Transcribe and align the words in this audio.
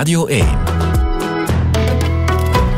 Radio 0.00 0.26
1. 0.26 0.46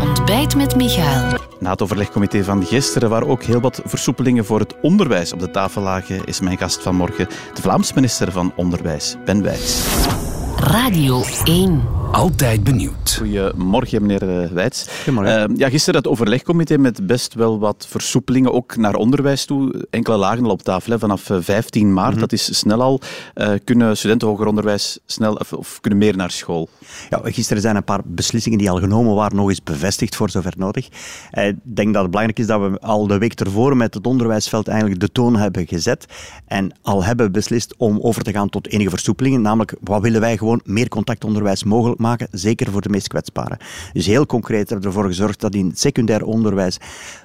Ontbijt 0.00 0.56
met 0.56 0.76
Michael. 0.76 1.38
Na 1.58 1.70
het 1.70 1.82
overlegcomité 1.82 2.44
van 2.44 2.64
gisteren, 2.64 3.10
waar 3.10 3.26
ook 3.26 3.42
heel 3.42 3.60
wat 3.60 3.80
versoepelingen 3.84 4.44
voor 4.44 4.58
het 4.58 4.74
onderwijs 4.80 5.32
op 5.32 5.40
de 5.40 5.50
tafel 5.50 5.82
lagen, 5.82 6.24
is 6.24 6.40
mijn 6.40 6.58
gast 6.58 6.82
vanmorgen 6.82 7.28
de 7.54 7.62
Vlaams 7.62 7.92
minister 7.92 8.32
van 8.32 8.52
Onderwijs, 8.56 9.16
Ben 9.24 9.42
Wijts. 9.42 9.82
Radio 10.56 11.22
1. 11.44 12.01
Altijd 12.12 12.64
benieuwd. 12.64 13.14
Goedemorgen, 13.18 14.02
meneer 14.06 14.42
eh, 14.42 14.50
Wijts. 14.50 14.88
Goedemorgen. 14.88 15.50
Uh, 15.50 15.56
ja, 15.56 15.68
gisteren 15.68 16.00
het 16.00 16.08
overlegcomité 16.08 16.78
met 16.78 17.06
best 17.06 17.34
wel 17.34 17.58
wat 17.58 17.86
versoepelingen, 17.88 18.52
ook 18.52 18.76
naar 18.76 18.94
onderwijs 18.94 19.44
toe. 19.44 19.86
Enkele 19.90 20.16
lagen 20.16 20.44
al 20.44 20.50
op 20.50 20.62
tafel, 20.62 20.92
hè. 20.92 20.98
vanaf 20.98 21.30
15 21.40 21.86
eh, 21.86 21.94
maart, 21.94 22.10
Mhm. 22.10 22.20
dat 22.20 22.32
is 22.32 22.58
snel 22.58 22.82
al. 22.82 23.00
Uh, 23.34 23.50
kunnen 23.64 23.96
studenten 23.96 24.28
hoger 24.28 24.46
onderwijs 24.46 24.98
snel, 25.06 25.34
of, 25.34 25.52
of, 25.52 25.80
kunnen 25.80 25.98
meer 25.98 26.16
naar 26.16 26.30
school? 26.30 26.68
Ja, 27.10 27.20
gisteren 27.24 27.62
zijn 27.62 27.76
een 27.76 27.84
paar 27.84 28.00
beslissingen 28.04 28.58
die 28.58 28.70
al 28.70 28.78
genomen 28.78 29.14
waren 29.14 29.36
nog 29.36 29.48
eens 29.48 29.62
bevestigd 29.62 30.16
voor 30.16 30.30
zover 30.30 30.52
nodig. 30.56 30.86
Ik 31.30 31.56
denk 31.62 31.92
dat 31.92 32.02
het 32.02 32.10
belangrijk 32.10 32.38
is 32.38 32.46
dat 32.46 32.60
we 32.60 32.80
al 32.80 33.06
de 33.06 33.18
week 33.18 33.40
ervoor 33.40 33.76
met 33.76 33.94
het 33.94 34.06
onderwijsveld 34.06 34.68
eigenlijk 34.68 35.00
de 35.00 35.12
toon 35.12 35.36
hebben 35.36 35.66
gezet 35.66 36.06
en 36.46 36.72
al 36.82 37.04
hebben 37.04 37.32
beslist 37.32 37.74
om 37.76 37.98
over 38.00 38.22
te 38.22 38.32
gaan 38.32 38.48
tot 38.48 38.68
enige 38.68 38.90
versoepelingen, 38.90 39.42
namelijk 39.42 39.74
wat 39.80 40.02
willen 40.02 40.20
wij 40.20 40.36
gewoon 40.36 40.60
meer 40.64 40.88
contactonderwijs 40.88 41.64
mogelijk 41.64 42.00
maken, 42.02 42.28
zeker 42.30 42.70
voor 42.70 42.82
de 42.82 42.88
meest 42.88 43.08
kwetsbaren. 43.08 43.58
Dus 43.92 44.06
heel 44.06 44.26
concreet 44.26 44.68
hebben 44.68 44.80
we 44.80 44.94
ervoor 44.94 45.10
gezorgd 45.10 45.40
dat 45.40 45.54
in 45.54 45.72
secundair 45.74 46.24
onderwijs 46.24 46.78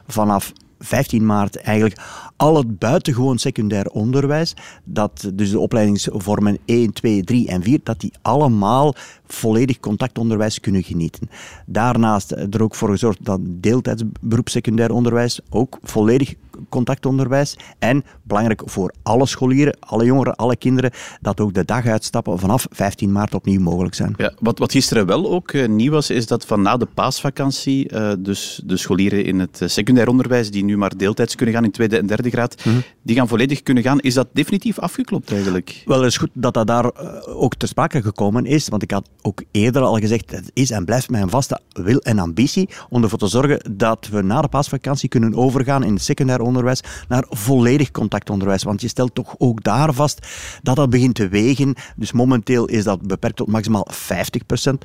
vanaf 0.08 0.54
15 0.80 1.26
maart 1.26 1.56
eigenlijk 1.56 2.02
al 2.36 2.56
het 2.56 2.80
buitengewoon 2.80 3.38
secundair 3.38 3.88
onderwijs, 3.90 4.54
dat 4.84 5.32
dus 5.34 5.52
de 5.52 5.60
opleidingsvormen 5.60 6.58
1, 6.66 6.94
2, 6.94 7.24
3 7.24 7.48
en 7.48 7.64
4, 7.64 7.80
dat 7.84 8.00
die 8.00 8.14
allemaal 8.22 8.96
volledig 9.28 9.80
contactonderwijs 9.80 10.60
kunnen 10.60 10.84
genieten. 10.84 11.30
Daarnaast 11.66 12.32
er 12.32 12.64
ook 12.64 12.76
voor 12.76 12.90
gezorgd 12.90 13.26
dat 13.26 13.40
deeltijdsberoep 13.44 14.50
secundair 14.50 14.92
onderwijs 14.92 15.40
ook 15.50 15.78
volledig 15.84 16.36
contactonderwijs 16.70 17.58
en 17.80 18.04
belangrijk 18.24 18.62
voor 18.66 18.94
alle 19.04 19.26
scholieren, 19.26 19.78
alle 19.80 20.06
jongeren, 20.06 20.36
alle 20.36 20.56
kinderen, 20.56 20.92
dat 21.22 21.40
ook 21.40 21.54
de 21.54 21.66
daguitstappen 21.66 22.40
vanaf 22.40 22.68
15 22.70 23.12
maart 23.12 23.34
opnieuw 23.34 23.62
mogelijk 23.62 23.96
zijn. 23.96 24.14
Ja, 24.18 24.34
wat, 24.40 24.60
wat 24.60 24.72
gisteren 24.72 25.06
wel 25.06 25.32
ook 25.32 25.52
uh, 25.52 25.68
nieuw 25.68 25.92
was, 25.92 26.10
is 26.10 26.28
dat 26.28 26.46
van 26.46 26.62
na 26.62 26.78
de 26.78 26.88
paasvakantie, 26.94 27.94
uh, 27.94 28.12
dus 28.20 28.62
de 28.66 28.78
scholieren 28.78 29.26
in 29.26 29.40
het 29.40 29.60
uh, 29.62 29.68
secundair 29.68 30.08
onderwijs 30.08 30.52
die 30.52 30.64
nu 30.64 30.78
maar 30.78 30.98
deeltijds 30.98 31.36
kunnen 31.36 31.56
gaan 31.56 31.64
in 31.64 31.72
tweede 31.72 31.98
en 31.98 32.08
derde 32.08 32.30
graad, 32.30 32.66
mm 32.66 32.72
-hmm. 32.72 32.84
die 33.04 33.16
gaan 33.16 33.28
volledig 33.28 33.64
kunnen 33.64 33.84
gaan. 33.84 34.00
Is 34.00 34.14
dat 34.14 34.28
definitief 34.32 34.80
afgeklopt 34.80 35.32
eigenlijk? 35.32 35.84
Wel, 35.86 36.02
het 36.02 36.12
is 36.12 36.18
goed 36.18 36.30
dat 36.34 36.54
dat 36.54 36.68
daar 36.68 36.86
eh, 36.86 37.42
ook 37.42 37.56
ter 37.56 37.68
sprake 37.68 38.02
gekomen 38.02 38.46
is, 38.46 38.68
want 38.68 38.84
ik 38.84 38.92
had 38.92 39.10
ook 39.22 39.44
eerder 39.52 39.82
al 39.82 39.98
gezegd, 39.98 40.32
het 40.32 40.52
is 40.54 40.72
en 40.72 40.86
blijft 40.86 41.10
mijn 41.10 41.30
vaste 41.30 41.60
wil 41.74 42.00
en 42.00 42.20
ambitie 42.20 42.70
om 42.90 43.04
ervoor 43.04 43.20
te 43.20 43.28
zorgen 43.28 43.60
dat 43.72 44.08
we 44.12 44.22
na 44.22 44.42
de 44.42 44.48
paasvakantie 44.48 45.10
kunnen 45.10 45.36
overgaan 45.36 45.84
in 45.84 45.94
het 45.94 46.04
secundair 46.04 46.42
onderwijs 46.42 46.47
naar 47.08 47.26
volledig 47.30 47.92
contactonderwijs. 47.92 48.64
Want 48.64 48.82
je 48.82 48.88
stelt 48.88 49.16
toch 49.16 49.36
ook 49.38 49.64
daar 49.64 49.94
vast 49.94 50.28
dat 50.62 50.76
dat 50.76 50.90
begint 50.90 51.16
te 51.16 51.28
wegen. 51.28 51.76
Dus 51.96 52.12
momenteel 52.12 52.66
is 52.66 52.84
dat 52.84 53.08
beperkt 53.08 53.36
tot 53.36 53.48
maximaal 53.48 53.88
50% 53.92 53.94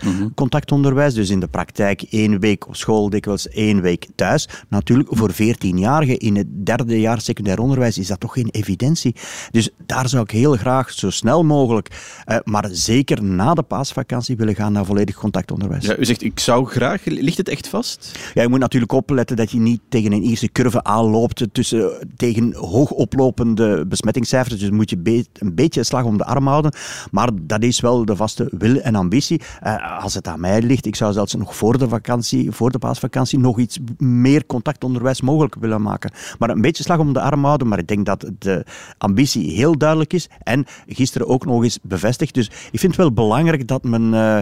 mm 0.04 0.16
-hmm. 0.16 0.34
contactonderwijs. 0.34 1.14
Dus 1.14 1.30
in 1.30 1.41
de 1.41 1.48
praktijk 1.48 2.02
één 2.02 2.41
week 2.41 2.69
op 2.69 2.77
school, 2.77 3.10
dikwijls 3.10 3.48
één 3.48 3.80
week 3.80 4.06
thuis. 4.14 4.48
Natuurlijk 4.69 5.08
voor 5.12 5.32
14-jarigen 5.32 6.16
in 6.16 6.36
het 6.36 6.66
derde 6.66 7.00
jaar 7.00 7.20
secundair 7.20 7.58
onderwijs 7.58 7.98
is 7.98 8.06
dat 8.06 8.20
toch 8.20 8.32
geen 8.32 8.48
evidentie. 8.50 9.14
Dus 9.50 9.70
daar 9.86 10.08
zou 10.08 10.22
ik 10.22 10.30
heel 10.30 10.56
graag 10.56 10.91
zo 10.91 11.10
snel 11.10 11.44
mogelijk, 11.44 11.88
uh, 12.26 12.36
maar 12.44 12.69
zeker 12.72 13.22
na 13.22 13.54
de 13.54 13.62
paasvakantie 13.62 14.36
willen 14.36 14.54
gaan 14.54 14.72
naar 14.72 14.84
volledig 14.84 15.14
contactonderwijs. 15.14 15.84
Ja, 15.84 15.97
u 15.97 16.04
zegt, 16.04 16.22
ik 16.22 16.41
zou 16.41 16.66
graag. 16.66 17.04
Ligt 17.04 17.36
het 17.36 17.48
echt 17.48 17.69
vast? 17.69 18.19
Ja, 18.34 18.42
je 18.42 18.48
moet 18.48 18.58
natuurlijk 18.58 18.92
opletten 18.92 19.36
dat 19.36 19.50
je 19.50 19.58
niet 19.58 19.80
tegen 19.88 20.12
een 20.12 20.22
eerste 20.22 20.52
curve 20.52 20.84
aanloopt 20.84 21.51
tussen, 21.52 22.08
tegen 22.16 22.54
hoog 22.54 22.90
oplopende 22.90 23.86
besmettingscijfers. 23.86 24.58
Dus 24.58 24.70
moet 24.70 24.90
je 24.90 25.26
een 25.32 25.54
beetje 25.54 25.84
slag 25.84 26.04
om 26.04 26.18
de 26.18 26.24
arm 26.24 26.46
houden. 26.46 26.72
Maar 27.10 27.30
dat 27.40 27.62
is 27.62 27.80
wel 27.80 28.04
de 28.04 28.16
vaste 28.16 28.52
wil 28.58 28.76
en 28.76 28.94
ambitie. 28.94 29.40
Uh, 29.62 30.02
als 30.02 30.14
het 30.14 30.28
aan 30.28 30.40
mij 30.40 30.62
ligt, 30.62 30.86
ik 30.86 30.96
zou 30.96 31.12
zelfs 31.12 31.34
nog 31.34 31.56
voor 31.56 31.78
de 31.78 31.88
vakantie, 31.88 32.50
voor 32.50 32.70
de 32.70 32.78
paasvakantie, 32.78 33.38
nog 33.38 33.58
iets 33.58 33.78
meer 33.98 34.46
contactonderwijs 34.46 35.20
mogelijk 35.20 35.54
willen 35.54 35.82
maken. 35.82 36.10
Maar 36.38 36.50
een 36.50 36.60
beetje 36.60 36.82
slag 36.82 36.98
om 36.98 37.12
de 37.12 37.20
arm 37.20 37.44
houden. 37.44 37.69
Maar 37.69 37.78
ik 37.78 37.88
denk 37.88 38.06
dat 38.06 38.30
de 38.38 38.64
ambitie 38.98 39.50
heel 39.50 39.78
duidelijk 39.78 40.12
is. 40.12 40.28
En 40.42 40.64
gisteren 40.86 41.28
ook 41.28 41.46
nog 41.46 41.62
eens 41.62 41.78
bevestigd. 41.82 42.34
Dus 42.34 42.46
ik 42.46 42.78
vind 42.78 42.82
het 42.82 42.96
wel 42.96 43.12
belangrijk 43.12 43.69
dat, 43.69 43.84
men, 43.84 44.02
uh, 44.02 44.38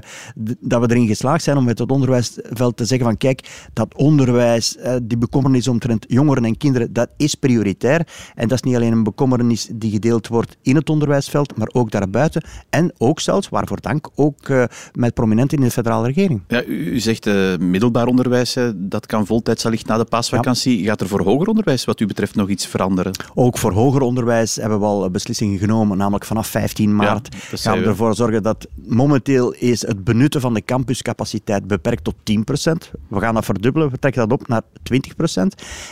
dat 0.60 0.80
we 0.80 0.90
erin 0.90 1.06
geslaagd 1.06 1.42
zijn 1.42 1.56
om 1.56 1.64
met 1.64 1.78
het 1.78 1.90
onderwijsveld 1.90 2.76
te 2.76 2.84
zeggen 2.84 3.06
van 3.06 3.16
kijk, 3.16 3.68
dat 3.72 3.94
onderwijs, 3.94 4.76
uh, 4.76 4.94
die 5.02 5.18
bekommernis 5.18 5.68
omtrent 5.68 6.04
jongeren 6.08 6.44
en 6.44 6.56
kinderen, 6.56 6.92
dat 7.00 7.10
is 7.16 7.34
prioritair. 7.34 8.06
En 8.34 8.48
dat 8.48 8.58
is 8.58 8.62
niet 8.62 8.74
alleen 8.76 8.92
een 8.92 9.02
bekommernis 9.02 9.68
die 9.72 9.90
gedeeld 9.90 10.28
wordt 10.28 10.56
in 10.62 10.76
het 10.76 10.90
onderwijsveld, 10.90 11.56
maar 11.56 11.68
ook 11.72 11.90
daarbuiten. 11.90 12.42
En 12.70 12.92
ook 12.98 13.20
zelfs, 13.20 13.48
waarvoor 13.48 13.80
dank, 13.80 14.08
ook 14.14 14.48
uh, 14.48 14.64
met 14.92 15.14
prominenten 15.14 15.58
in 15.58 15.64
de 15.64 15.70
federale 15.70 16.06
regering. 16.06 16.42
Ja, 16.48 16.64
u, 16.64 16.90
u 16.92 17.00
zegt 17.00 17.26
uh, 17.26 17.56
middelbaar 17.56 18.06
onderwijs, 18.06 18.56
dat 18.74 19.06
kan 19.06 19.26
voltijds 19.26 19.66
allicht 19.66 19.86
na 19.86 19.96
de 19.96 20.04
paasvakantie. 20.04 20.80
Ja. 20.80 20.88
Gaat 20.88 21.00
er 21.00 21.08
voor 21.08 21.22
hoger 21.22 21.48
onderwijs 21.48 21.84
wat 21.84 22.00
u 22.00 22.06
betreft 22.06 22.34
nog 22.34 22.48
iets 22.48 22.66
veranderen? 22.66 23.12
Ook 23.34 23.58
voor 23.58 23.72
hoger 23.72 24.00
onderwijs 24.00 24.56
hebben 24.56 24.78
we 24.78 24.84
al 24.84 25.10
beslissingen 25.10 25.58
genomen, 25.58 25.96
namelijk 25.96 26.24
vanaf 26.24 26.46
15 26.46 26.96
maart 26.96 27.28
ja, 27.50 27.56
gaan 27.56 27.78
we 27.78 27.84
ervoor 27.86 28.14
zorgen 28.14 28.42
dat 28.42 28.68
momenteel 28.74 29.52
is 29.52 29.86
het 29.86 30.04
benutten 30.04 30.40
van 30.40 30.54
de 30.54 30.64
campuscapaciteit 30.64 31.66
beperkt 31.66 32.04
tot 32.04 32.14
10%. 32.14 32.98
We 33.08 33.20
gaan 33.20 33.34
dat 33.34 33.44
verdubbelen, 33.44 33.90
we 33.90 33.98
trekken 33.98 34.28
dat 34.28 34.40
op 34.40 34.48
naar 34.48 34.62
20%. 34.62 35.42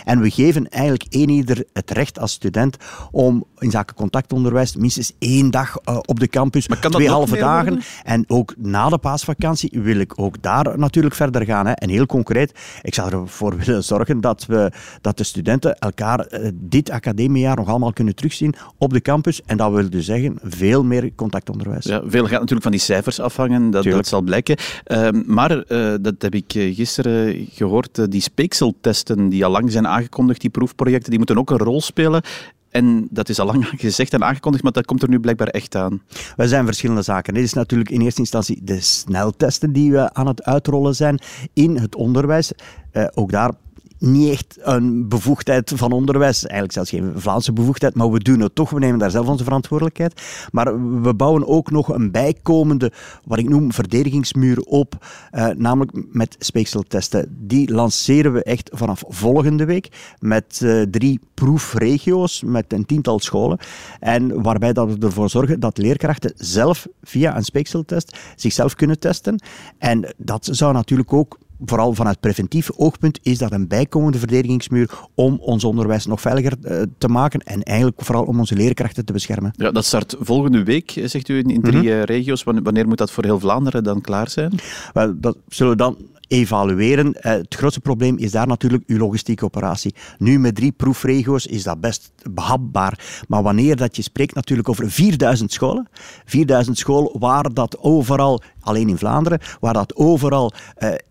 En 0.05 0.21
we 0.21 0.31
geven 0.31 0.69
eigenlijk 0.69 0.98
één 1.09 1.29
ieder 1.29 1.65
het 1.73 1.91
recht 1.91 2.19
als 2.19 2.33
student 2.33 2.77
om 3.11 3.45
in 3.59 3.71
zaken 3.71 3.97
contactonderwijs 3.97 4.77
minstens 4.77 5.13
één 5.19 5.51
dag 5.51 5.77
uh, 5.89 5.99
op 6.05 6.21
de 6.21 6.29
campus, 6.29 6.67
twee 6.81 7.09
halve 7.09 7.37
dagen. 7.37 7.69
Worden? 7.69 7.85
En 8.05 8.25
ook 8.27 8.55
na 8.57 8.89
de 8.89 8.99
paasvakantie 8.99 9.71
wil 9.83 9.97
ik 9.97 10.13
ook 10.17 10.43
daar 10.43 10.79
natuurlijk 10.79 11.15
verder 11.15 11.45
gaan. 11.45 11.67
Hè. 11.67 11.73
En 11.73 11.89
heel 11.89 12.07
concreet, 12.07 12.53
ik 12.83 12.95
zou 12.95 13.13
ervoor 13.13 13.57
willen 13.65 13.85
zorgen 13.85 14.21
dat, 14.21 14.47
we, 14.47 14.73
dat 15.01 15.17
de 15.17 15.25
studenten 15.25 15.79
elkaar 15.79 16.27
uh, 16.31 16.49
dit 16.55 16.91
academiejaar 16.91 17.57
nog 17.57 17.69
allemaal 17.69 17.93
kunnen 17.93 18.15
terugzien 18.15 18.55
op 18.79 18.93
de 18.93 19.01
campus. 19.01 19.43
En 19.47 19.57
dat 19.57 19.73
wil 19.73 19.91
dus 19.91 20.05
zeggen 20.05 20.39
veel 20.43 20.85
meer 20.85 21.15
contactonderwijs. 21.15 21.85
Ja, 21.85 22.03
veel 22.07 22.23
gaat 22.23 22.31
natuurlijk 22.31 22.63
van 22.63 22.71
die 22.71 22.81
cijfers 22.81 23.21
afhangen, 23.21 23.71
dat, 23.71 23.85
dat 23.85 24.07
zal 24.07 24.23
blijken. 24.23 24.57
Uh, 24.87 25.09
maar, 25.27 25.51
uh, 25.69 25.95
dat 26.01 26.15
heb 26.19 26.35
ik 26.35 26.53
gisteren 26.53 27.47
gehoord, 27.53 28.11
die 28.11 28.21
speekseltesten 28.21 29.29
die 29.29 29.45
al 29.45 29.51
lang 29.51 29.73
zijn 29.73 29.87
aangekondigd, 29.87 30.41
die 30.41 30.51
proefprojecten, 30.51 30.88
die 30.91 31.19
moeten 31.19 31.39
ook 31.39 31.51
een 31.51 31.59
rol 31.59 31.81
spelen. 31.81 32.23
En 32.71 33.09
dat 33.11 33.29
is 33.29 33.39
al 33.39 33.47
lang 33.47 33.69
gezegd 33.77 34.13
en 34.13 34.25
aangekondigd, 34.25 34.63
maar 34.63 34.73
dat 34.73 34.85
komt 34.85 35.03
er 35.03 35.09
nu 35.09 35.21
blijkbaar 35.21 35.49
echt 35.49 35.75
aan. 35.75 36.03
Er 36.37 36.49
zijn 36.49 36.65
verschillende 36.65 37.03
zaken. 37.03 37.35
Dit 37.35 37.45
is 37.45 37.53
natuurlijk 37.53 37.91
in 37.91 38.01
eerste 38.01 38.21
instantie 38.21 38.61
de 38.63 38.81
sneltesten 38.81 39.73
die 39.73 39.93
we 39.93 40.15
aan 40.15 40.27
het 40.27 40.45
uitrollen 40.45 40.95
zijn 40.95 41.19
in 41.53 41.77
het 41.77 41.95
onderwijs. 41.95 42.53
Uh, 42.93 43.07
ook 43.15 43.31
daar 43.31 43.53
niet 43.99 44.31
echt 44.31 44.59
een 44.61 45.09
bevoegdheid 45.09 45.73
van 45.75 45.93
onderwijs, 45.93 46.41
eigenlijk 46.41 46.73
zelfs 46.73 46.91
geen 46.91 47.13
Vlaamse 47.21 47.53
bevoegdheid, 47.53 47.95
maar 47.95 48.11
we 48.11 48.19
doen 48.19 48.41
het 48.41 48.55
toch, 48.55 48.71
we 48.71 48.79
nemen 48.79 48.99
daar 48.99 49.11
zelf 49.11 49.27
onze 49.27 49.45
verantwoordelijkheid. 49.45 50.23
Maar 50.51 51.01
we 51.03 51.15
bouwen 51.15 51.47
ook 51.47 51.71
nog 51.71 51.89
een 51.89 52.11
bijkomende, 52.11 52.93
wat 53.25 53.39
ik 53.39 53.49
noem, 53.49 53.73
verdedigingsmuur 53.73 54.59
op, 54.59 55.07
uh, 55.33 55.47
namelijk 55.47 55.93
met 56.13 56.37
speekseltesten. 56.39 57.37
Die 57.41 57.73
lanceren 57.73 58.33
we 58.33 58.43
echt 58.43 58.71
vanaf 58.73 59.03
volgende 59.09 59.65
week 59.65 60.15
met 60.19 60.61
uh, 60.63 60.83
drie 60.83 61.21
proefregio's, 61.35 62.43
met 62.43 62.73
een 62.73 62.87
tiental 62.87 63.19
scholen, 63.19 63.59
en 64.01 64.43
waarbij 64.43 64.73
dat 64.73 64.89
we 64.89 65.07
ervoor 65.07 65.31
zorgen 65.31 65.61
dat 65.61 65.79
leerkrachten 65.79 66.33
zelf 66.37 66.87
via 67.03 67.37
een 67.37 67.45
speekseltest 67.45 68.19
zichzelf 68.37 68.75
kunnen 68.75 68.99
testen. 68.99 69.43
En 69.79 70.15
dat 70.17 70.49
zou 70.51 70.73
natuurlijk 70.73 71.13
ook 71.13 71.39
vooral 71.65 71.95
vanuit 71.95 72.21
preventief 72.21 72.71
oogpunt 72.77 73.19
is 73.23 73.39
dat 73.39 73.53
een 73.53 73.69
bijkomende 73.69 74.19
verdedigingsmuur 74.19 74.91
om 75.15 75.39
ons 75.41 75.65
onderwijs 75.65 76.07
nog 76.07 76.21
veiliger 76.21 76.53
uh, 76.63 76.83
te 76.99 77.09
maken 77.09 77.41
en 77.41 77.63
eigenlijk 77.63 78.03
vooral 78.03 78.25
om 78.25 78.39
onze 78.39 78.55
leerkrachten 78.55 79.05
te 79.05 79.13
beschermen. 79.13 79.53
Ja, 79.57 79.71
dat 79.71 79.85
start 79.85 80.17
volgende 80.21 80.63
week, 80.63 81.01
zegt 81.05 81.29
u, 81.29 81.39
in, 81.39 81.63
drie 81.63 81.83
mm 81.83 81.89
-hmm. 81.89 82.03
regio's. 82.03 82.43
Wanneer 82.43 82.89
moet 82.89 82.99
dat 82.99 83.11
voor 83.11 83.25
heel 83.25 83.41
Vlaanderen 83.41 83.85
dan 83.85 84.01
klaar 84.01 84.31
zijn? 84.31 84.53
Well, 84.93 85.15
dat 85.17 85.37
zullen 85.49 85.73
we 85.73 85.79
dan 85.79 85.97
evalueren. 86.29 87.15
Het 87.19 87.55
grootste 87.55 87.81
probleem 87.81 88.17
is 88.19 88.31
daar 88.31 88.47
natuurlijk 88.47 88.85
uw 88.87 88.99
logistieke 88.99 89.45
operatie. 89.45 89.95
Nu 90.19 90.39
met 90.39 90.55
drie 90.55 90.73
proefregio's 90.73 91.47
is 91.47 91.63
dat 91.63 91.81
best 91.81 92.13
behapbaar. 92.31 93.25
Maar 93.29 93.43
wanneer 93.43 93.77
dat 93.77 93.97
je 93.97 94.03
spreekt 94.03 94.35
natuurlijk 94.35 94.69
over 94.69 94.91
4000 94.91 95.53
scholen, 95.53 95.89
4000 96.25 96.79
scholen 96.79 97.19
waar 97.19 97.55
dat 97.55 97.79
overal, 97.79 98.43
alleen 98.61 98.89
in 98.89 98.99
Vlaanderen, 98.99 99.41
waar 99.61 99.73
dat 99.73 99.97
overal 99.97 100.53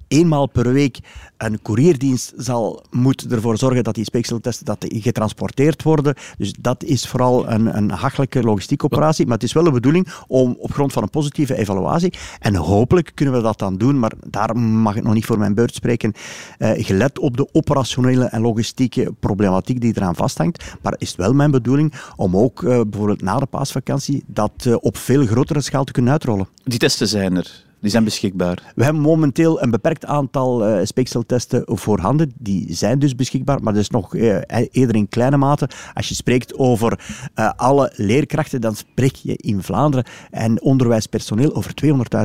eenmaal 0.08 0.48
per 0.48 0.74
week 0.74 1.00
een 1.38 1.62
courierdienst 1.62 2.34
zal, 2.38 2.84
moet 2.92 3.32
ervoor 3.32 3.58
zorgen 3.58 3.84
dat 3.84 3.96
die 3.96 4.04
speekseltesten 4.04 4.66
dat 4.66 4.82
die 4.82 5.02
getransporteerd 5.02 5.84
worden. 5.84 6.16
Dus 6.38 6.54
dat 6.60 6.84
is 6.84 7.08
vooral 7.08 7.50
een, 7.50 7.78
een 7.78 7.90
hachelijke 7.90 8.44
logistieke 8.44 8.86
operatie. 8.86 9.26
Maar 9.26 9.34
het 9.36 9.44
is 9.44 9.54
wel 9.54 9.64
de 9.64 9.72
bedoeling 9.72 10.08
om 10.28 10.56
op 10.60 10.72
grond 10.72 10.94
van 10.94 11.04
een 11.04 11.10
positieve 11.10 11.56
evaluatie, 11.56 12.14
en 12.40 12.56
hopelijk 12.56 13.12
kunnen 13.14 13.36
we 13.36 13.42
dat 13.42 13.60
dan 13.60 13.78
doen, 13.78 14.00
maar 14.00 14.12
daar 14.28 14.58
mag 14.58 14.96
ik 14.96 15.04
nog 15.04 15.14
niet 15.14 15.26
voor 15.26 15.38
mijn 15.38 15.54
beurt 15.54 15.74
spreken, 15.74 16.14
eh, 16.58 16.72
gelet 16.86 17.20
op 17.20 17.38
de 17.38 17.48
operationele 17.52 18.26
en 18.26 18.42
logistieke 18.42 19.14
problematiek 19.20 19.82
die 19.82 19.94
eraan 19.96 20.16
vasthangt. 20.16 20.64
Maar 20.82 20.96
is 20.98 21.08
het 21.08 21.18
wel 21.18 21.34
mijn 21.34 21.52
bedoeling 21.52 21.94
om 22.16 22.38
ook 22.38 22.64
eh, 22.64 22.82
bijvoorbeeld 22.90 23.22
na 23.22 23.40
de 23.40 23.46
paasvakantie 23.46 24.24
dat 24.28 24.52
eh, 24.58 24.76
op 24.80 24.98
veel 24.98 25.26
grotere 25.26 25.62
schaal 25.62 25.84
te 25.84 25.92
kunnen 25.92 26.12
uitrollen. 26.12 26.48
Die 26.64 26.80
testen 26.80 27.08
zijn 27.08 27.36
er. 27.36 27.66
Die 27.82 27.92
zijn 27.92 28.04
beschikbaar. 28.04 28.74
We 28.76 28.84
hebben 28.84 29.02
momenteel 29.02 29.62
een 29.62 29.70
beperkt 29.70 30.06
aantal 30.06 30.68
uh, 30.68 30.86
speekseltesten 30.86 31.64
voorhanden. 31.66 32.32
Die 32.38 32.74
zijn 32.74 33.00
dus 33.00 33.16
beschikbaar, 33.16 33.64
maar 33.64 33.74
dat 33.74 33.82
is 33.82 33.90
nog 33.90 34.16
uh, 34.16 34.38
eerder 34.72 34.96
in 34.96 35.10
kleine 35.10 35.38
mate. 35.38 35.70
Als 35.94 36.08
je 36.08 36.16
spreekt 36.16 36.58
over 36.58 37.00
uh, 37.36 37.52
alle 37.56 37.92
leerkrachten, 37.96 38.62
dan 38.62 38.76
spreek 38.76 39.16
je 39.16 39.36
in 39.36 39.64
Vlaanderen 39.64 40.06
en 40.32 40.62
onderwijspersoneel 40.62 41.56
over 41.56 41.72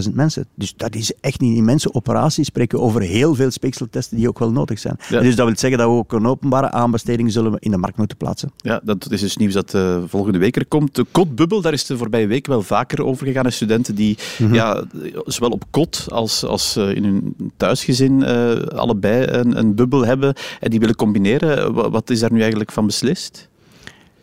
200.000 0.06 0.14
mensen. 0.14 0.46
Dus 0.54 0.75
dat 0.76 0.94
is 0.94 1.12
echt 1.20 1.40
niet 1.40 1.50
een 1.50 1.56
immense 1.56 1.94
operatie. 1.94 2.44
Spreken 2.44 2.81
over 2.81 3.00
heel 3.00 3.34
veel 3.34 3.50
speekseltesten 3.50 4.16
die 4.16 4.28
ook 4.28 4.38
wel 4.38 4.52
nodig 4.52 4.78
zijn. 4.78 4.96
Ja. 5.08 5.20
Dus 5.20 5.37
dat 5.37 5.46
wil 5.46 5.58
zeggen 5.58 5.78
dat 5.78 5.88
we 5.88 5.94
ook 5.94 6.12
een 6.12 6.26
openbare 6.26 6.70
aanbesteding 6.70 7.32
zullen 7.32 7.56
in 7.58 7.70
de 7.70 7.76
markt 7.76 7.96
moeten 7.96 8.16
plaatsen. 8.16 8.52
Ja, 8.56 8.81
dat 8.84 9.10
is 9.10 9.20
dus 9.20 9.37
nieuws 9.37 9.54
dat 9.54 9.76
volgende 10.06 10.38
week 10.38 10.56
er 10.56 10.66
komt. 10.66 10.94
De 10.94 11.06
kotbubbel, 11.10 11.60
daar 11.60 11.72
is 11.72 11.87
de 11.87 11.96
voorbije 11.96 12.26
week 12.26 12.46
wel 12.46 12.62
vaker 12.62 13.04
over 13.04 13.26
gegaan. 13.26 13.44
En 13.44 13.52
studenten 13.52 13.94
die 13.94 14.19
mm 14.38 14.46
-hmm. 14.46 14.54
ja, 14.54 14.84
zowel 15.25 15.51
op 15.52 15.64
kot 15.70 16.06
als, 16.08 16.44
als 16.44 16.76
uh, 16.76 16.94
in 16.94 17.04
hun 17.04 17.37
thuisgezin 17.56 18.20
uh, 18.20 18.52
allebei 18.62 19.26
een, 19.26 19.58
een, 19.58 19.75
bubbel 19.75 20.04
hebben 20.04 20.34
en 20.60 20.70
die 20.70 20.81
willen 20.81 20.96
combineren. 20.96 21.72
Wat 21.90 22.10
is 22.10 22.20
daar 22.20 22.32
nu 22.32 22.40
eigenlijk 22.40 22.72
van 22.72 22.87
beslist? 22.87 23.49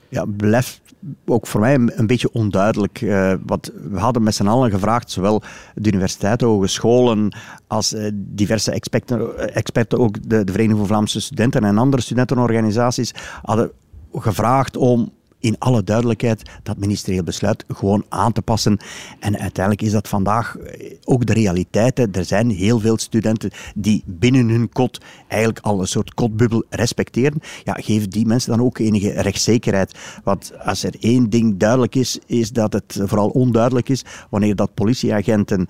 Ja, 0.09 0.25
blijft 0.25 0.81
ook 1.25 1.47
voor 1.47 1.59
mij 1.59 1.73
een, 1.73 2.07
beetje 2.07 2.31
onduidelijk. 2.31 3.01
Uh, 3.01 3.33
wat 3.45 3.71
we 3.89 3.99
hadden 3.99 4.23
met 4.23 4.35
z'n 4.35 4.47
allen 4.47 4.71
gevraagd, 4.71 5.11
zowel 5.11 5.41
de 5.75 5.89
universiteiten, 5.89 6.47
hogescholen, 6.47 7.35
als 7.67 7.95
diverse 8.13 8.71
experten, 8.71 9.37
experten 9.53 9.99
ook 9.99 10.29
de, 10.29 10.43
de 10.43 10.51
Vereniging 10.51 10.77
voor 10.77 10.87
Vlaamse 10.87 11.21
Studenten 11.21 11.63
en 11.63 11.77
andere 11.77 12.01
studentenorganisaties, 12.01 13.13
hadden 13.41 13.71
gevraagd 14.13 14.77
om 14.77 15.11
in 15.39 15.55
alle 15.59 15.83
duidelijkheid 15.83 16.49
dat 16.63 16.77
ministerieel 16.77 17.23
besluit 17.23 17.65
gewoon 17.67 18.05
aan 18.09 18.31
te 18.31 18.41
passen. 18.41 18.77
En 19.19 19.39
uiteindelijk 19.39 19.85
is 19.85 19.91
dat 19.91 20.07
vandaag 20.07 20.57
eh, 20.57 20.93
ook 21.03 21.25
de 21.25 21.33
realiteit. 21.33 22.15
Er 22.15 22.25
zijn 22.25 22.49
heel 22.49 22.79
veel 22.79 22.97
studenten 22.97 23.51
die 23.75 24.03
binnen 24.05 24.49
hun 24.49 24.69
kot 24.69 25.01
eigenlijk 25.27 25.65
al 25.65 25.79
een 25.79 25.87
soort 25.87 26.13
kotbubbel 26.13 26.63
respecteren. 26.69 27.41
Ja, 27.63 27.73
geef 27.73 28.07
die 28.07 28.25
mensen 28.25 28.51
dan 28.57 28.65
ook 28.65 28.77
enige 28.77 29.21
rechtszekerheid. 29.21 29.97
Want 30.23 30.51
als 30.59 30.83
er 30.83 30.95
één 30.99 31.29
ding 31.29 31.57
duidelijk 31.57 31.95
is, 31.95 32.19
is 32.25 32.51
dat 32.51 32.73
het 32.73 32.99
vooral 33.03 33.29
onduidelijk 33.29 33.89
is 33.89 34.05
wanneer 34.29 34.55
dat 34.55 34.73
politieagenten 34.73 35.67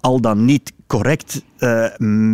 al 0.00 0.20
dan 0.20 0.44
niet 0.44 0.72
correct 0.86 1.42
uh, 1.58 1.86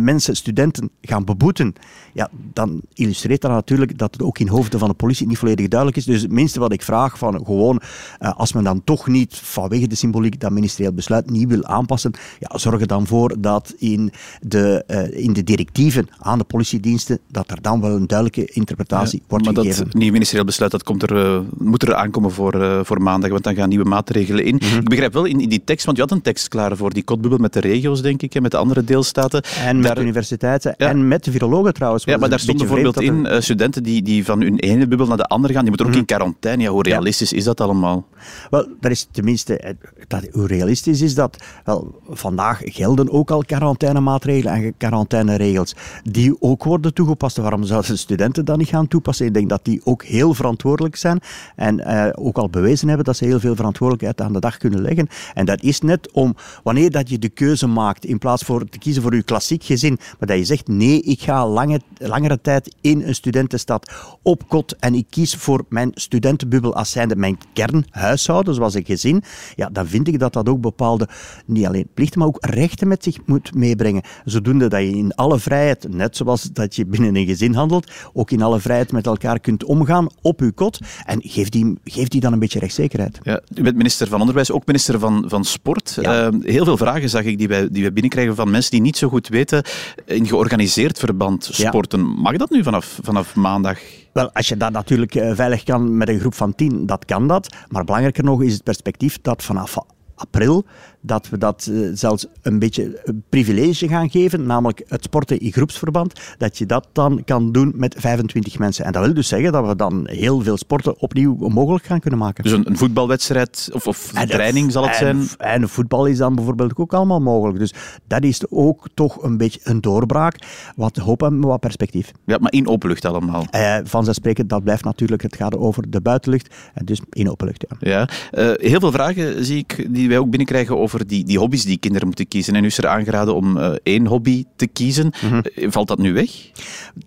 mensen, 0.03 0.35
studenten 0.35 0.89
gaan 1.01 1.25
beboeten, 1.25 1.73
ja, 2.13 2.29
dan 2.53 2.81
illustreert 2.93 3.41
dat 3.41 3.51
natuurlijk 3.51 3.97
dat 3.97 4.13
het 4.13 4.23
ook 4.23 4.39
in 4.39 4.47
hoofden 4.47 4.79
van 4.79 4.89
de 4.89 4.95
politie 4.95 5.27
niet 5.27 5.37
volledig 5.37 5.67
duidelijk 5.67 5.99
is. 5.99 6.05
Dus 6.05 6.21
het 6.21 6.31
minste 6.31 6.59
wat 6.59 6.73
ik 6.73 6.81
vraag, 6.81 7.17
van 7.17 7.45
gewoon, 7.45 7.81
uh, 8.21 8.33
als 8.33 8.53
men 8.53 8.63
dan 8.63 8.83
toch 8.83 9.07
niet 9.07 9.35
vanwege 9.35 9.87
de 9.87 9.95
symboliek 9.95 10.39
dat 10.39 10.51
ministerieel 10.51 10.93
besluit 10.93 11.29
niet 11.29 11.47
wil 11.47 11.65
aanpassen, 11.65 12.11
ja, 12.39 12.57
zorg 12.57 12.81
er 12.81 12.87
dan 12.87 13.07
voor 13.07 13.35
dat 13.39 13.73
in 13.77 14.11
de, 14.41 14.83
uh, 14.87 15.23
in 15.23 15.33
de 15.33 15.43
directieven 15.43 16.07
aan 16.17 16.37
de 16.37 16.43
politiediensten, 16.43 17.19
dat 17.27 17.51
er 17.51 17.61
dan 17.61 17.81
wel 17.81 17.95
een 17.95 18.07
duidelijke 18.07 18.53
interpretatie 18.53 19.19
ja, 19.19 19.25
wordt 19.27 19.45
maar 19.45 19.53
gegeven. 19.53 19.77
Maar 19.77 19.85
dat 19.85 19.93
nieuwe 19.93 20.13
ministerieel 20.13 20.45
besluit, 20.45 20.71
dat 20.71 20.83
komt 20.83 21.03
er, 21.11 21.43
moet 21.57 21.83
er 21.83 21.95
aankomen 21.95 22.31
voor, 22.31 22.85
voor 22.85 23.01
maandag, 23.01 23.29
want 23.29 23.43
dan 23.43 23.55
gaan 23.55 23.69
nieuwe 23.69 23.85
maatregelen 23.85 24.45
in. 24.45 24.55
Mm 24.55 24.69
-hmm. 24.69 24.79
Ik 24.79 24.89
begrijp 24.89 25.13
wel 25.13 25.25
in, 25.25 25.41
in 25.41 25.49
die 25.49 25.63
tekst, 25.63 25.85
want 25.85 25.97
je 25.97 26.03
had 26.03 26.11
een 26.11 26.21
tekst 26.21 26.47
klaar 26.47 26.77
voor 26.77 26.93
die 26.93 27.03
kotbubbel 27.03 27.39
met 27.39 27.53
de 27.53 27.59
regio's, 27.59 28.01
denk 28.01 28.21
ik, 28.21 28.33
met 28.43 28.51
de 28.51 28.57
andere 28.57 28.83
deelstaten. 28.83 29.41
En 29.65 29.75
met 29.75 29.85
daar, 29.85 29.95
de 29.95 30.01
universiteiten 30.01 30.73
ja. 30.77 30.87
en 30.87 31.07
met 31.07 31.23
de 31.23 31.31
virologen 31.31 31.73
trouwens. 31.73 32.03
Ja, 32.03 32.17
maar 32.17 32.29
daar 32.29 32.39
stond 32.39 32.57
bijvoorbeeld 32.57 33.01
in 33.01 33.25
uh, 33.25 33.39
studenten 33.39 33.83
die, 33.83 34.01
die 34.01 34.25
van 34.25 34.41
hun 34.41 34.59
ene 34.59 34.87
bubbel 34.87 35.07
naar 35.07 35.17
de 35.17 35.27
andere 35.27 35.53
gaan, 35.53 35.61
die 35.61 35.69
moeten 35.69 35.87
ook 35.87 35.93
mm. 35.93 35.99
in 35.99 36.05
quarantaine. 36.05 36.63
Ja, 36.63 36.69
hoe 36.69 36.83
realistisch 36.83 37.29
ja. 37.29 37.37
is 37.37 37.43
dat 37.43 37.61
allemaal? 37.61 38.07
Wel, 38.49 38.67
dat 38.79 38.91
is 38.91 39.07
tenminste, 39.11 39.75
dat, 40.07 40.27
hoe 40.31 40.47
realistisch 40.47 41.01
is 41.01 41.15
dat? 41.15 41.43
Wel, 41.63 42.01
vandaag 42.09 42.61
gelden 42.63 43.11
ook 43.11 43.31
al 43.31 43.43
quarantainemaatregelen 43.45 44.53
en 44.53 44.73
quarantaineregels 44.77 45.75
die 46.03 46.35
ook 46.39 46.63
worden 46.63 46.93
toegepast. 46.93 47.37
Waarom 47.37 47.63
zouden 47.63 47.97
studenten 47.97 48.45
dat 48.45 48.57
niet 48.57 48.67
gaan 48.67 48.87
toepassen? 48.87 49.25
Ik 49.25 49.33
denk 49.33 49.49
dat 49.49 49.65
die 49.65 49.81
ook 49.83 50.03
heel 50.03 50.33
verantwoordelijk 50.33 50.95
zijn 50.95 51.19
en 51.55 51.79
uh, 51.79 52.07
ook 52.13 52.37
al 52.37 52.49
bewezen 52.49 52.87
hebben 52.87 53.05
dat 53.05 53.17
ze 53.17 53.25
heel 53.25 53.39
veel 53.39 53.55
verantwoordelijkheid 53.55 54.21
aan 54.21 54.33
de 54.33 54.39
dag 54.39 54.57
kunnen 54.57 54.81
leggen. 54.81 55.07
En 55.33 55.45
dat 55.45 55.61
is 55.61 55.81
net 55.81 56.11
om, 56.11 56.35
wanneer 56.63 56.91
dat 56.91 57.09
je 57.09 57.19
de 57.19 57.29
keuze 57.29 57.67
maakt, 57.67 58.05
in 58.05 58.17
plaats 58.17 58.32
voor 58.41 58.69
te 58.69 58.77
kiezen 58.77 59.01
voor 59.01 59.15
je 59.15 59.23
klassiek 59.23 59.63
gezin, 59.63 59.97
maar 60.19 60.27
dat 60.27 60.37
je 60.37 60.45
zegt, 60.45 60.67
nee, 60.67 61.01
ik 61.01 61.21
ga 61.21 61.47
lange, 61.47 61.81
langere 61.97 62.41
tijd 62.41 62.75
in 62.81 63.01
een 63.01 63.15
studentenstad 63.15 63.91
op 64.21 64.47
kot 64.47 64.75
en 64.79 64.95
ik 64.95 65.05
kies 65.09 65.35
voor 65.35 65.65
mijn 65.69 65.91
studentenbubbel 65.93 66.75
als 66.75 66.91
zijnde 66.91 67.15
mijn 67.15 67.37
kernhuishouden, 67.53 68.53
zoals 68.55 68.73
een 68.73 68.85
gezin, 68.85 69.23
ja, 69.55 69.69
dan 69.71 69.87
vind 69.87 70.07
ik 70.07 70.19
dat 70.19 70.33
dat 70.33 70.49
ook 70.49 70.61
bepaalde, 70.61 71.07
niet 71.45 71.65
alleen 71.65 71.87
plichten, 71.93 72.19
maar 72.19 72.27
ook 72.27 72.45
rechten 72.45 72.87
met 72.87 73.03
zich 73.03 73.17
moet 73.25 73.55
meebrengen. 73.55 74.01
Zodoende 74.25 74.67
dat 74.67 74.81
je 74.81 74.89
in 74.89 75.15
alle 75.15 75.39
vrijheid, 75.39 75.87
net 75.89 76.17
zoals 76.17 76.43
dat 76.53 76.75
je 76.75 76.85
binnen 76.85 77.15
een 77.15 77.25
gezin 77.25 77.53
handelt, 77.53 77.91
ook 78.13 78.31
in 78.31 78.41
alle 78.41 78.59
vrijheid 78.59 78.91
met 78.91 79.05
elkaar 79.05 79.39
kunt 79.39 79.63
omgaan 79.63 80.07
op 80.21 80.41
uw 80.41 80.51
kot 80.51 80.79
en 81.05 81.21
geef 81.21 81.49
die, 81.49 81.77
geef 81.83 82.07
die 82.07 82.21
dan 82.21 82.33
een 82.33 82.39
beetje 82.39 82.59
rechtszekerheid. 82.59 83.19
Ja, 83.23 83.41
u 83.55 83.61
bent 83.63 83.75
minister 83.75 84.07
van 84.07 84.19
Onderwijs, 84.19 84.51
ook 84.51 84.65
minister 84.65 84.99
van, 84.99 85.23
van 85.27 85.45
Sport. 85.45 85.97
Ja. 86.01 86.31
Uh, 86.31 86.39
heel 86.41 86.65
veel 86.65 86.77
vragen 86.77 87.09
zag 87.09 87.23
ik 87.23 87.37
die 87.37 87.47
wij, 87.47 87.69
die 87.71 87.81
wij 87.81 87.93
binnenkrijgen 87.93 88.22
van 88.31 88.51
mensen 88.51 88.71
die 88.71 88.81
niet 88.81 88.97
zo 88.97 89.09
goed 89.09 89.27
weten 89.27 89.63
in 90.05 90.27
georganiseerd 90.27 90.99
verband 90.99 91.49
sporten. 91.51 91.99
Ja. 91.99 92.05
Mag 92.05 92.37
dat 92.37 92.49
nu 92.49 92.63
vanaf, 92.63 92.99
vanaf 93.01 93.35
maandag? 93.35 93.79
Wel, 94.13 94.31
als 94.31 94.47
je 94.47 94.57
dat 94.57 94.71
natuurlijk 94.71 95.11
veilig 95.11 95.63
kan 95.63 95.97
met 95.97 96.09
een 96.09 96.19
groep 96.19 96.33
van 96.33 96.55
tien, 96.55 96.85
dat 96.85 97.05
kan 97.05 97.27
dat. 97.27 97.55
Maar 97.69 97.83
belangrijker 97.83 98.23
nog 98.23 98.43
is 98.43 98.53
het 98.53 98.63
perspectief 98.63 99.21
dat 99.21 99.43
vanaf 99.43 99.77
april 100.15 100.65
dat 101.05 101.29
we 101.29 101.37
dat 101.37 101.67
uh, 101.71 101.89
zelfs 101.93 102.25
een 102.41 102.59
beetje 102.59 103.01
een 103.03 103.23
privilege 103.29 103.87
gaan 103.87 104.09
geven, 104.09 104.45
namelijk 104.45 104.83
het 104.87 105.03
sporten 105.03 105.39
in 105.39 105.51
groepsverband, 105.51 106.19
dat 106.37 106.57
je 106.57 106.65
dat 106.65 106.87
dan 106.91 107.23
kan 107.25 107.51
doen 107.51 107.73
met 107.75 107.95
25 107.97 108.59
mensen. 108.59 108.85
En 108.85 108.91
dat 108.91 109.05
wil 109.05 109.13
dus 109.13 109.27
zeggen 109.27 109.51
dat 109.51 109.67
we 109.67 109.75
dan 109.75 110.07
heel 110.07 110.41
veel 110.41 110.57
sporten 110.57 110.99
opnieuw 110.99 111.35
mogelijk 111.35 111.85
gaan 111.85 111.99
kunnen 111.99 112.19
maken. 112.19 112.43
Dus 112.43 112.51
een, 112.53 112.69
een 112.69 112.77
voetbalwedstrijd 112.77 113.69
of, 113.73 113.87
of 113.87 114.11
een 114.13 114.27
training 114.27 114.71
zal 114.71 114.83
het 114.83 114.91
en, 114.91 114.97
zijn? 114.97 115.27
En 115.37 115.69
voetbal 115.69 116.05
is 116.05 116.17
dan 116.17 116.35
bijvoorbeeld 116.35 116.77
ook 116.77 116.93
allemaal 116.93 117.21
mogelijk. 117.21 117.59
Dus 117.59 117.73
dat 118.07 118.23
is 118.23 118.41
ook 118.49 118.87
toch 118.93 119.23
een 119.23 119.37
beetje 119.37 119.59
een 119.63 119.81
doorbraak. 119.81 120.35
Wat 120.75 120.97
hoop 120.97 121.23
en 121.23 121.41
wat 121.41 121.59
perspectief. 121.59 122.11
Ja, 122.25 122.37
maar 122.37 122.51
in 122.51 122.67
openlucht 122.67 123.05
allemaal? 123.05 123.45
Uh, 123.51 123.77
vanzelfsprekend, 123.83 124.49
dat 124.49 124.63
blijft 124.63 124.83
natuurlijk, 124.83 125.21
het 125.21 125.35
gaat 125.35 125.57
over 125.57 125.89
de 125.89 126.01
buitenlucht. 126.01 126.55
En 126.73 126.85
dus 126.85 127.01
in 127.09 127.29
openlucht, 127.29 127.65
ja. 127.69 127.89
ja. 127.89 128.09
Uh, 128.31 128.51
heel 128.55 128.79
veel 128.79 128.91
vragen 128.91 129.45
zie 129.45 129.57
ik 129.57 129.87
die 129.93 130.09
wij 130.09 130.17
ook 130.17 130.29
binnenkrijgen 130.29 130.77
over 130.77 130.92
die, 130.99 131.23
die 131.23 131.39
hobby's 131.39 131.63
die 131.63 131.77
kinderen 131.77 132.07
moeten 132.07 132.27
kiezen. 132.27 132.55
En 132.55 132.61
nu 132.61 132.67
is 132.67 132.77
er 132.77 132.87
aangeraden 132.87 133.35
om 133.35 133.57
uh, 133.57 133.73
één 133.83 134.07
hobby 134.07 134.45
te 134.55 134.67
kiezen. 134.67 135.13
Mm 135.21 135.29
-hmm. 135.29 135.71
Valt 135.71 135.87
dat 135.87 135.97
nu 135.97 136.13
weg? 136.13 136.51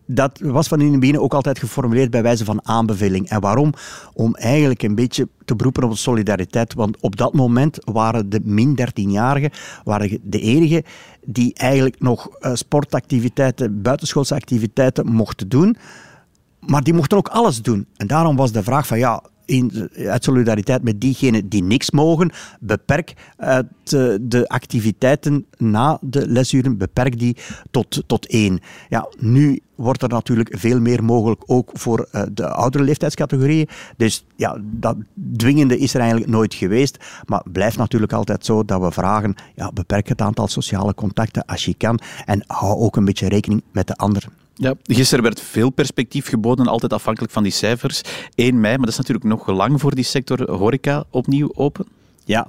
Dat 0.06 0.40
was 0.42 0.68
van 0.68 0.80
in 0.80 0.90
het 0.90 1.00
begin 1.00 1.18
ook 1.18 1.34
altijd 1.34 1.58
geformuleerd 1.58 2.10
bij 2.10 2.22
wijze 2.22 2.44
van 2.44 2.66
aanbeveling. 2.66 3.28
En 3.28 3.40
waarom? 3.40 3.72
Om 4.12 4.34
eigenlijk 4.34 4.82
een 4.82 4.94
beetje 4.94 5.28
te 5.44 5.56
beroepen 5.56 5.84
op 5.84 5.96
solidariteit. 5.96 6.74
Want 6.74 7.00
op 7.00 7.16
dat 7.16 7.34
moment 7.34 7.78
waren 7.84 8.28
de 8.28 8.40
min 8.44 8.78
13-jarigen 8.80 9.52
waren 9.84 10.18
de 10.22 10.40
enigen 10.40 10.82
die 11.24 11.54
eigenlijk 11.54 12.00
nog 12.00 12.28
uh, 12.40 12.54
sportactiviteiten, 12.54 13.82
buitenschoolse 13.82 14.34
activiteiten 14.34 15.12
mochten 15.12 15.48
doen. 15.48 15.76
Maar 16.60 16.82
die 16.82 16.94
mochten 16.94 17.18
ook 17.18 17.28
alles 17.28 17.62
doen. 17.62 17.86
En 17.96 18.06
daarom 18.06 18.36
was 18.36 18.52
de 18.52 18.62
vraag 18.62 18.86
van 18.86 18.98
ja, 18.98 19.22
in, 19.46 19.90
uit 19.96 20.24
solidariteit 20.24 20.82
met 20.82 21.00
diegenen 21.00 21.48
die 21.48 21.62
niks 21.62 21.90
mogen, 21.90 22.30
beperk 22.60 23.14
het, 23.36 23.90
de 24.20 24.44
activiteiten 24.46 25.46
na 25.56 25.98
de 26.00 26.28
lesuren, 26.28 26.78
beperk 26.78 27.18
die 27.18 27.36
tot, 27.70 28.02
tot 28.06 28.26
één. 28.26 28.60
Ja, 28.88 29.08
nu 29.18 29.60
wordt 29.74 30.02
er 30.02 30.08
natuurlijk 30.08 30.48
veel 30.58 30.80
meer 30.80 31.04
mogelijk 31.04 31.42
ook 31.46 31.70
voor 31.72 32.08
uh, 32.12 32.22
de 32.32 32.48
oudere 32.48 32.84
leeftijdscategorieën. 32.84 33.68
Dus 33.96 34.24
ja, 34.36 34.58
dat 34.62 34.96
dwingende 35.36 35.78
is 35.78 35.94
er 35.94 36.00
eigenlijk 36.00 36.30
nooit 36.30 36.54
geweest. 36.54 37.04
Maar 37.26 37.42
blijft 37.52 37.76
natuurlijk 37.76 38.12
altijd 38.12 38.44
zo 38.44 38.64
dat 38.64 38.80
we 38.80 38.90
vragen, 38.90 39.34
ja, 39.54 39.72
beperk 39.72 40.08
het 40.08 40.20
aantal 40.20 40.48
sociale 40.48 40.94
contacten 40.94 41.44
als 41.44 41.64
je 41.64 41.74
kan 41.74 41.98
en 42.24 42.44
hou 42.46 42.78
ook 42.78 42.96
een 42.96 43.04
beetje 43.04 43.28
rekening 43.28 43.62
met 43.72 43.86
de 43.86 43.96
anderen. 43.96 44.45
Ja, 44.58 44.74
gisteren 44.82 45.24
werd 45.24 45.40
veel 45.40 45.70
perspectief 45.70 46.28
geboden, 46.28 46.66
altijd 46.66 46.92
afhankelijk 46.92 47.32
van 47.32 47.42
die 47.42 47.52
cijfers. 47.52 48.00
1 48.34 48.60
mei, 48.60 48.76
maar 48.76 48.84
dat 48.86 48.88
is 48.88 48.96
natuurlijk 48.96 49.26
nog 49.26 49.46
lang 49.46 49.80
voor 49.80 49.94
die 49.94 50.04
sector 50.04 50.50
horeca 50.50 51.04
opnieuw 51.10 51.50
open. 51.54 51.86
Ja, 52.24 52.46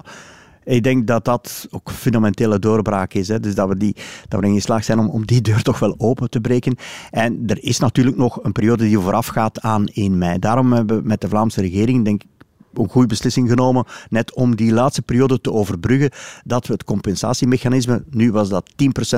Ik 0.63 0.83
denk 0.83 1.07
dat 1.07 1.25
dat 1.25 1.67
ook 1.71 1.87
een 1.87 1.93
fundamentele 1.93 2.59
doorbraak 2.59 3.13
is. 3.13 3.27
Hè. 3.27 3.39
Dus 3.39 3.55
dat 3.55 3.67
we, 3.67 3.77
die, 3.77 3.95
dat 4.27 4.39
we 4.39 4.45
erin 4.45 4.55
geslaagd 4.55 4.85
zijn 4.85 4.99
om, 4.99 5.09
om 5.09 5.25
die 5.25 5.41
deur 5.41 5.61
toch 5.61 5.79
wel 5.79 5.95
open 5.97 6.29
te 6.29 6.41
breken. 6.41 6.75
En 7.11 7.43
er 7.47 7.63
is 7.63 7.79
natuurlijk 7.79 8.17
nog 8.17 8.43
een 8.43 8.51
periode 8.51 8.83
die 8.83 8.99
voorafgaat 8.99 9.61
aan 9.61 9.87
1 9.87 10.17
mei. 10.17 10.39
Daarom 10.39 10.73
hebben 10.73 11.01
we 11.01 11.07
met 11.07 11.21
de 11.21 11.29
Vlaamse 11.29 11.61
regering, 11.61 12.05
denk 12.05 12.23
ik, 12.23 12.29
een 12.77 12.89
goede 12.89 13.07
beslissing 13.07 13.49
genomen, 13.49 13.85
net 14.09 14.33
om 14.33 14.55
die 14.55 14.73
laatste 14.73 15.01
periode 15.01 15.41
te 15.41 15.51
overbruggen, 15.51 16.09
dat 16.43 16.67
we 16.67 16.73
het 16.73 16.83
compensatiemechanisme, 16.83 18.03
nu 18.09 18.31
was 18.31 18.49
dat 18.49 18.69
10% 18.71 18.75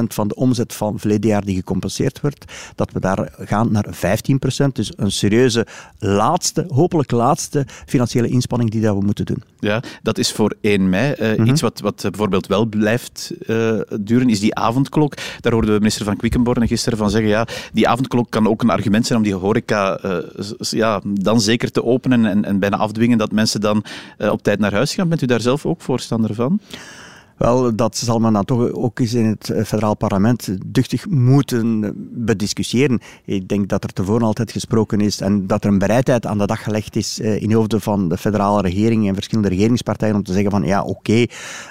van 0.07 0.27
de 0.27 0.35
omzet 0.35 0.73
van 0.73 0.99
verleden 0.99 1.29
jaar 1.29 1.45
die 1.45 1.55
gecompenseerd 1.55 2.21
wordt, 2.21 2.53
dat 2.75 2.91
we 2.91 2.99
daar 2.99 3.33
gaan 3.39 3.71
naar 3.71 3.85
15%. 3.95 4.71
Dus 4.73 4.91
een 4.95 5.11
serieuze 5.11 5.67
laatste, 5.99 6.65
hopelijk 6.67 7.11
laatste 7.11 7.65
financiële 7.85 8.27
inspanning 8.27 8.71
die 8.71 8.81
dat 8.81 8.97
we 8.97 9.03
moeten 9.05 9.25
doen. 9.25 9.43
Ja, 9.59 9.83
dat 10.01 10.17
is 10.17 10.31
voor 10.31 10.55
1 10.61 10.89
mei. 10.89 11.15
Uh, 11.19 11.47
Iets 11.47 11.61
wat, 11.61 11.79
wat 11.79 12.01
bijvoorbeeld 12.01 12.47
wel 12.47 12.65
blijft 12.65 13.31
uh, 13.47 13.79
duren, 13.99 14.29
is 14.29 14.39
die 14.39 14.55
avondklok. 14.55 15.13
Daar 15.41 15.51
hoorde 15.51 15.67
de 15.67 15.77
minister 15.77 16.05
van 16.05 16.17
Quickenborne 16.17 16.67
gisteren 16.67 16.97
van 16.97 17.09
zeggen, 17.09 17.29
ja, 17.29 17.47
die 17.73 17.87
avondklok 17.87 18.29
kan 18.29 18.47
ook 18.47 18.61
een 18.61 18.69
argument 18.69 19.05
zijn 19.05 19.17
om 19.17 19.25
die 19.25 19.35
horeca 19.35 19.99
uh, 20.05 20.17
ja, 20.59 21.01
dan 21.03 21.41
zeker 21.41 21.71
te 21.71 21.83
openen 21.83 22.25
en, 22.25 22.45
en 22.45 22.59
bijna 22.59 22.77
afdwingen 22.77 23.17
dat 23.17 23.31
mensen 23.31 23.48
dan 23.57 23.83
uh, 24.17 24.31
op 24.31 24.43
tijd 24.43 24.59
naar 24.59 24.73
huis 24.73 24.93
gaan. 24.93 25.09
Bent 25.09 25.21
u 25.21 25.25
daar 25.25 25.41
zelf 25.41 25.65
ook 25.65 25.81
voorstander 25.81 26.35
van? 26.35 26.59
Wel, 27.39 27.75
dat 27.75 27.97
zal 27.97 28.19
men 28.19 28.33
dan 28.33 28.45
toch 28.45 28.71
ook 28.71 28.99
eens 28.99 29.13
in 29.13 29.25
het 29.25 29.49
eh, 29.49 29.63
federaal 29.63 29.95
parlement 29.95 30.57
duchtig 30.65 31.07
moeten 31.09 31.93
bediscussiëren. 32.11 32.99
Ik 33.25 33.47
denk 33.47 33.69
dat 33.69 33.83
er 33.83 33.93
tevoren 33.93 34.21
altijd 34.21 34.51
gesproken 34.51 35.01
is 35.01 35.21
en 35.21 35.47
dat 35.47 35.63
er 35.63 35.69
een 35.69 35.77
bereidheid 35.77 36.25
aan 36.25 36.37
de 36.37 36.45
dag 36.45 36.63
gelegd 36.63 36.95
is 36.95 37.19
eh, 37.19 37.41
in 37.41 37.53
hoofden 37.53 37.81
van 37.81 38.09
de 38.09 38.17
federale 38.17 38.61
regering 38.61 39.07
en 39.07 39.13
verschillende 39.13 39.49
regeringspartijen 39.49 40.15
om 40.15 40.23
te 40.23 40.33
zeggen 40.33 40.51
van 40.51 40.63
ja, 40.63 40.83
oké, 40.83 41.25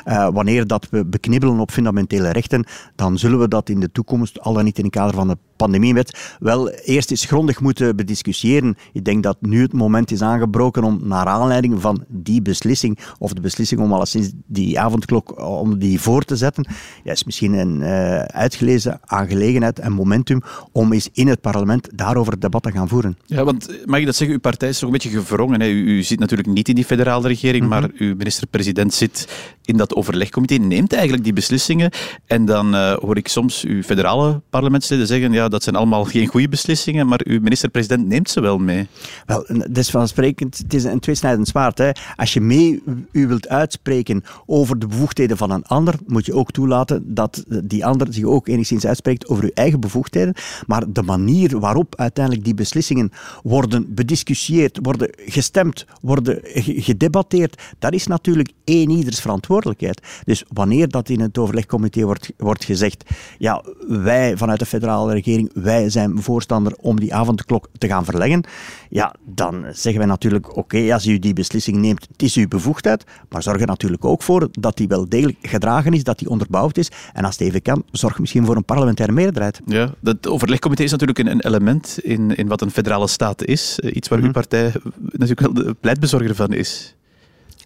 uh, 0.07 0.29
wanneer 0.33 0.67
dat 0.67 0.89
we 0.91 1.05
beknibbelen 1.05 1.59
op 1.59 1.71
fundamentele 1.71 2.31
rechten, 2.31 2.65
dan 2.95 3.19
zullen 3.19 3.39
we 3.39 3.49
dat 3.49 3.69
in 3.69 3.81
de 3.81 3.93
toekomst, 3.93 4.41
al 4.41 4.53
dan 4.53 4.65
niet 4.65 4.79
in 4.79 4.85
het 4.85 4.93
kader 4.93 5.15
van 5.15 5.29
de 5.29 5.37
pandemiewet, 5.57 6.37
wel 6.39 6.71
eerst 6.71 7.11
eens 7.11 7.25
grondig 7.25 7.61
moeten 7.61 7.97
bediscussiëren. 7.97 8.77
Ik 8.93 9.05
denk 9.05 9.23
dat 9.23 9.37
nu 9.41 9.63
het 9.63 9.73
moment 9.73 10.11
is 10.11 10.23
aangebroken 10.23 10.85
om 10.85 11.01
naar 11.03 11.27
aanleiding 11.27 11.81
van 11.81 12.05
die 12.09 12.43
beslissing, 12.43 12.99
of 13.19 13.33
de 13.33 13.41
beslissing 13.41 13.81
om 13.81 13.93
alleszins 13.93 14.33
die 14.47 14.81
avondklok 14.81 15.39
om 15.59 15.79
die 15.79 16.01
voor 16.01 16.23
te 16.23 16.37
zetten, 16.37 16.67
ja, 17.05 17.13
is 17.13 17.25
misschien 17.25 17.53
een 17.53 17.81
uh, 17.81 18.19
uitgelezen 18.19 19.01
aangelegenheid 19.05 19.79
en 19.79 19.93
momentum 19.93 20.43
om 20.73 20.93
eens 20.93 21.09
in 21.13 21.29
het 21.29 21.41
parlement 21.41 21.89
daarover 21.95 22.33
het 22.33 22.41
debat 22.41 22.63
te 22.63 22.71
gaan 22.71 22.89
voeren. 22.89 23.19
Ja, 23.27 23.45
want 23.45 23.87
mag 23.87 24.01
ik 24.01 24.07
dat 24.07 24.17
zeggen, 24.17 24.37
uw 24.37 24.43
partij 24.43 24.69
is 24.69 24.79
toch 24.79 24.89
een 24.89 24.93
beetje 24.93 25.19
gevrongen. 25.19 25.61
Hè? 25.61 25.69
U, 25.69 25.97
u 25.97 26.03
zit 26.03 26.19
natuurlijk 26.19 26.49
niet 26.49 26.69
in 26.69 26.75
die 26.75 26.85
federale 26.85 27.29
regering, 27.29 27.65
mm 27.65 27.73
-hmm. 27.73 27.81
maar 27.81 27.91
uw 27.95 28.15
minister-president 28.17 28.95
zit 28.95 29.29
in 29.65 29.77
dat 29.77 29.95
overlegcomité, 29.95 30.55
neemt 30.55 30.93
eigenlijk 30.93 31.25
die 31.25 31.33
beslissingen. 31.33 31.91
En 32.27 32.45
dan 32.45 32.75
uh, 32.75 32.93
hoor 32.93 33.17
ik 33.17 33.29
soms 33.29 33.65
uw 33.65 33.83
federale 33.83 34.41
parlementsleden 34.51 35.07
zeggen, 35.07 35.33
ja, 35.33 35.49
dat 35.49 35.63
zijn 35.63 35.77
allemaal 35.77 36.05
geen 36.05 36.27
goede 36.27 36.49
beslissingen, 36.49 37.07
maar 37.07 37.21
uw 37.25 37.41
minister-president 37.41 38.07
neemt 38.07 38.31
ze 38.31 38.41
wel 38.41 38.59
mee. 38.59 38.89
Wel, 39.27 39.47
dat 39.49 39.77
is 39.77 39.91
vansprekend, 39.91 40.59
het 40.59 40.75
is 40.75 40.85
een 40.85 41.01
tweesnijdend 41.01 41.49
zwaard. 41.49 41.79
Hè. 41.79 41.91
Als 42.17 42.33
je 42.33 42.41
mee 42.41 42.83
u 43.13 43.27
wilt 43.27 43.49
uitspreken 43.49 44.25
over 44.47 44.79
de 44.79 44.87
bevoegdheden 44.87 45.37
van 45.37 45.48
een 45.51 45.65
ander, 45.65 45.95
moet 46.07 46.27
je 46.27 46.35
ook 46.35 46.51
toelaten 46.51 47.15
dat 47.15 47.45
die 47.65 47.87
ander 47.87 48.13
zich 48.13 48.25
ook 48.25 48.49
enigszins 48.49 48.87
uitspreekt 48.87 49.29
over 49.29 49.45
uw 49.45 49.51
eigen 49.55 49.81
bevoegdheden. 49.81 50.35
Maar 50.67 50.93
de 50.93 51.03
manier 51.03 51.61
waarop 51.61 51.97
uiteindelijk 51.97 52.45
die 52.45 52.55
beslissingen 52.55 53.11
worden 53.43 53.95
bediscussieerd, 53.95 54.79
worden 54.83 55.11
gestemd, 55.17 55.87
worden 56.01 56.39
gedebatteerd, 56.63 57.63
dat 57.79 57.93
is 57.93 58.07
natuurlijk 58.07 58.51
één 58.65 58.91
ieders 58.91 59.21
verantwoordelijkheid. 59.21 60.01
Dus 60.25 60.45
wanneer 60.53 60.89
dat 60.89 61.09
in 61.09 61.21
het 61.21 61.39
overlegcomité 61.39 62.05
wordt, 62.05 62.33
wordt 62.37 62.65
gezegd, 62.65 63.05
ja, 63.39 63.65
wij 63.89 64.37
vanuit 64.37 64.59
de 64.59 64.67
federale 64.67 65.13
regering, 65.13 65.51
wij 65.55 65.91
zijn 65.91 66.23
voorstander 66.23 66.77
om 66.81 67.01
die 67.01 67.15
avondklok 67.15 67.69
te 67.79 67.87
gaan 67.87 68.05
verleggen, 68.05 68.45
ja, 68.91 69.15
dan 69.25 69.65
zeggen 69.73 69.99
wij 69.99 70.07
natuurlijk, 70.07 70.57
oké, 70.57 70.93
als 70.93 71.07
u 71.07 71.19
die 71.19 71.33
beslissing 71.33 71.77
neemt, 71.77 72.07
het 72.11 72.23
is 72.23 72.37
uw 72.37 72.49
bevoegdheid, 72.49 73.05
maar 73.29 73.43
zorg 73.43 73.61
er 73.61 73.67
natuurlijk 73.67 74.05
ook 74.05 74.23
voor 74.23 74.49
dat 74.51 74.77
die 74.77 74.89
wel 74.89 75.09
degelijk 75.09 75.38
gedragen 75.43 75.93
is, 75.93 76.05
dat 76.05 76.19
die 76.19 76.29
onderbouwd 76.29 76.77
is. 76.77 76.91
En 77.13 77.25
als 77.25 77.39
het 77.39 77.49
even 77.49 77.63
kan, 77.63 77.83
zorg 77.91 78.19
misschien 78.19 78.45
voor 78.45 78.57
een 78.57 78.65
parlementaire 78.65 79.15
meerderheid. 79.15 79.61
Ja, 79.67 79.95
dat 80.01 80.29
overlegcomité 80.29 80.83
is 80.83 80.91
natuurlijk 80.91 81.19
een, 81.19 81.31
een 81.31 81.47
element 81.47 81.99
in, 82.03 82.37
in 82.37 82.49
wat 82.49 82.61
een 82.61 82.71
federale 82.71 83.09
staat 83.09 83.45
is. 83.45 83.79
Iets 83.79 84.09
waar 84.09 84.19
-hmm. 84.19 84.27
uw 84.27 84.33
partij 84.33 84.73
natuurlijk 85.11 85.41
wel 85.41 85.53
de 85.53 85.77
pleitbezorger 85.81 86.35
van 86.35 86.53
is. 86.53 86.97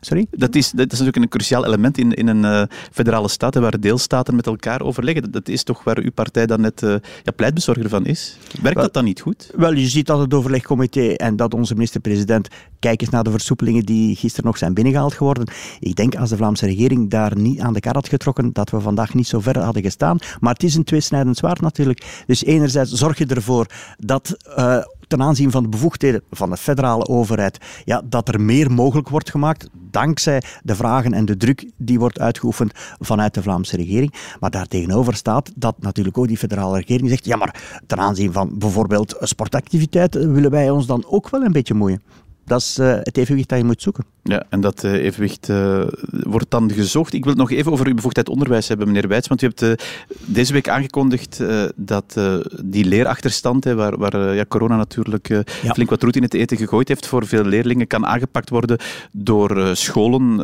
Sorry? 0.04 0.26
Dat 0.30 0.54
is, 0.54 0.70
dat 0.70 0.92
is 0.92 0.98
natuurlijk 0.98 1.16
een 1.16 1.28
cruciaal 1.28 1.66
element 1.66 1.98
in, 1.98 2.12
in 2.12 2.26
een 2.26 2.42
uh, 2.42 2.62
federale 2.92 3.28
staat, 3.28 3.54
waar 3.54 3.80
deelstaten 3.80 4.36
met 4.36 4.46
elkaar 4.46 4.80
overleggen. 4.80 5.22
Dat, 5.22 5.32
dat 5.32 5.48
is 5.48 5.62
toch 5.62 5.84
waar 5.84 5.98
uw 5.98 6.10
partij 6.10 6.46
dan 6.46 6.60
net 6.60 6.82
uh, 6.82 6.94
ja, 7.22 7.32
pleitbezorger 7.36 7.88
van 7.88 8.06
is. 8.06 8.38
Werkt 8.60 8.74
wel, 8.74 8.84
dat 8.84 8.94
dan 8.94 9.04
niet 9.04 9.20
goed? 9.20 9.50
Wel, 9.56 9.72
je 9.72 9.88
ziet 9.88 10.06
dat 10.06 10.18
het 10.18 10.34
overlegcomité 10.34 11.08
en 11.12 11.36
dat 11.36 11.54
onze 11.54 11.74
minister-president 11.74 12.48
kijk 12.78 13.00
eens 13.00 13.10
naar 13.10 13.24
de 13.24 13.30
versoepelingen 13.30 13.84
die 13.84 14.16
gisteren 14.16 14.46
nog 14.46 14.58
zijn 14.58 14.74
binnengehaald 14.74 15.14
geworden. 15.14 15.46
Ik 15.80 15.96
denk 15.96 16.16
als 16.16 16.30
de 16.30 16.36
Vlaamse 16.36 16.66
regering 16.66 17.10
daar 17.10 17.36
niet 17.36 17.60
aan 17.60 17.72
de 17.72 17.80
kar 17.80 17.94
had 17.94 18.08
getrokken, 18.08 18.52
dat 18.52 18.70
we 18.70 18.80
vandaag 18.80 19.14
niet 19.14 19.26
zo 19.26 19.40
ver 19.40 19.58
hadden 19.58 19.82
gestaan. 19.82 20.18
Maar 20.40 20.52
het 20.52 20.62
is 20.62 20.74
een 20.74 20.84
tweesnijdend 20.84 21.36
zwaard 21.36 21.60
natuurlijk. 21.60 22.22
Dus 22.26 22.44
enerzijds 22.44 22.92
zorg 22.92 23.18
je 23.18 23.26
ervoor 23.26 23.66
dat... 23.98 24.36
Uh, 24.58 24.78
ten 25.12 25.22
aanzien 25.22 25.50
van 25.50 25.62
de 25.62 25.68
bevoegdheden 25.68 26.22
van 26.30 26.50
de 26.50 26.56
federale 26.56 27.06
overheid, 27.08 27.58
ja, 27.84 28.02
dat 28.04 28.28
er 28.28 28.40
meer 28.40 28.70
mogelijk 28.70 29.08
wordt 29.08 29.30
gemaakt 29.30 29.68
dankzij 29.90 30.42
de 30.62 30.74
vragen 30.74 31.12
en 31.12 31.24
de 31.24 31.36
druk 31.36 31.70
die 31.76 31.98
wordt 31.98 32.18
uitgeoefend 32.18 32.72
vanuit 33.00 33.34
de 33.34 33.42
Vlaamse 33.42 33.76
regering. 33.76 34.14
Maar 34.40 34.50
daartegenover 34.50 35.14
staat 35.14 35.52
dat 35.56 35.74
natuurlijk 35.78 36.18
ook 36.18 36.28
die 36.28 36.36
federale 36.36 36.78
regering 36.78 37.08
zegt, 37.08 37.24
ja, 37.24 37.36
maar 37.36 37.80
ten 37.86 37.98
aanzien 37.98 38.32
van 38.32 38.58
bijvoorbeeld 38.58 39.16
sportactiviteiten 39.20 40.32
willen 40.32 40.50
wij 40.50 40.70
ons 40.70 40.86
dan 40.86 41.04
ook 41.06 41.30
wel 41.30 41.42
een 41.42 41.52
beetje 41.52 41.74
moeien. 41.74 42.02
Dat 42.44 42.60
is 42.60 42.78
uh, 42.78 42.94
het 43.02 43.16
evenwicht 43.16 43.48
dat 43.48 43.58
je 43.58 43.64
moet 43.64 43.82
zoeken. 43.82 44.04
Ja, 44.22 44.44
en 44.48 44.60
dat 44.60 44.84
uh, 44.84 44.92
evenwicht 44.92 45.48
uh, 45.48 45.82
wordt 46.10 46.50
dan 46.50 46.70
gezocht. 46.72 47.12
Ik 47.12 47.24
wil 47.24 47.32
het 47.32 47.40
nog 47.40 47.50
even 47.50 47.72
over 47.72 47.86
uw 47.86 47.94
bevoegdheid 47.94 48.28
onderwijs 48.28 48.68
hebben, 48.68 48.86
meneer 48.86 49.08
Wijts. 49.08 49.28
Want 49.28 49.42
u 49.42 49.46
hebt 49.46 49.84
deze 50.24 50.52
week 50.52 50.68
aangekondigd 50.68 51.40
dat 51.76 52.20
die 52.64 52.84
leerachterstand, 52.84 53.64
hè, 53.64 53.74
waar, 53.74 53.98
waar 53.98 54.34
ja, 54.34 54.44
corona 54.48 54.76
natuurlijk 54.76 55.28
ja. 55.28 55.72
flink 55.72 55.90
wat 55.90 56.02
roet 56.02 56.16
in 56.16 56.22
het 56.22 56.34
eten 56.34 56.56
gegooid 56.56 56.88
heeft, 56.88 57.06
voor 57.06 57.26
veel 57.26 57.44
leerlingen 57.44 57.86
kan 57.86 58.06
aangepakt 58.06 58.50
worden 58.50 58.78
door 59.12 59.76
scholen, 59.76 60.34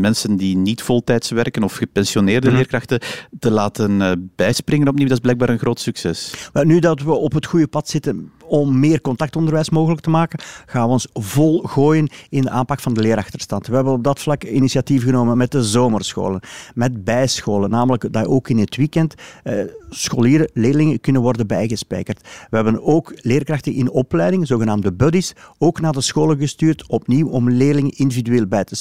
mensen 0.00 0.36
die 0.36 0.56
niet 0.56 0.82
voltijds 0.82 1.30
werken 1.30 1.62
of 1.62 1.74
gepensioneerde 1.74 2.48
mm. 2.48 2.56
leerkrachten, 2.56 3.00
te 3.38 3.50
laten 3.50 4.30
bijspringen 4.36 4.88
opnieuw. 4.88 5.06
Dat 5.06 5.16
is 5.16 5.22
blijkbaar 5.22 5.48
een 5.48 5.58
groot 5.58 5.80
succes. 5.80 6.34
Maar 6.52 6.66
nu 6.66 6.78
dat 6.78 7.02
we 7.02 7.12
op 7.12 7.32
het 7.32 7.46
goede 7.46 7.66
pad 7.66 7.88
zitten 7.88 8.30
om 8.48 8.78
meer 8.78 9.00
contactonderwijs 9.00 9.70
mogelijk 9.70 10.00
te 10.00 10.10
maken, 10.10 10.38
gaan 10.66 10.86
we 10.86 10.92
ons 10.92 11.08
vol 11.12 11.62
gooien 11.62 12.08
in 12.28 12.42
de 12.42 12.50
aanpak 12.50 12.80
van 12.80 12.94
de 12.94 13.00
leerachterstand. 13.00 13.66
We 13.66 13.74
hebben 13.74 13.92
op 13.92 14.04
dat 14.04 14.20
vlak 14.20 14.44
initiatief 14.44 15.04
genomen 15.04 15.36
met 15.36 15.50
de 15.50 15.64
zomerscholen, 15.64 16.40
met 16.74 17.04
bijscholen, 17.04 17.70
namelijk 17.70 18.12
dat 18.12 18.26
ook 18.26 18.48
in 18.48 18.58
het 18.58 18.76
weekend 18.76 19.14
eh, 19.42 19.54
scholieren, 19.90 20.50
leerlingen 20.54 21.00
kunnen 21.00 21.22
worden 21.22 21.46
bijgespijkerd. 21.46 22.20
We 22.50 22.56
hebben 22.56 22.82
ook 22.82 23.12
leerkrachten 23.16 23.72
in 23.72 23.90
opleiding, 23.90 24.46
zogenaamde 24.46 24.92
buddies, 24.92 25.34
ook 25.58 25.80
naar 25.80 25.92
de 25.92 26.00
scholen 26.00 26.38
gestuurd, 26.38 26.88
opnieuw 26.88 27.28
om 27.28 27.50
leerlingen 27.50 27.96
individueel 27.96 28.46
bij 28.46 28.64
te 28.64 28.76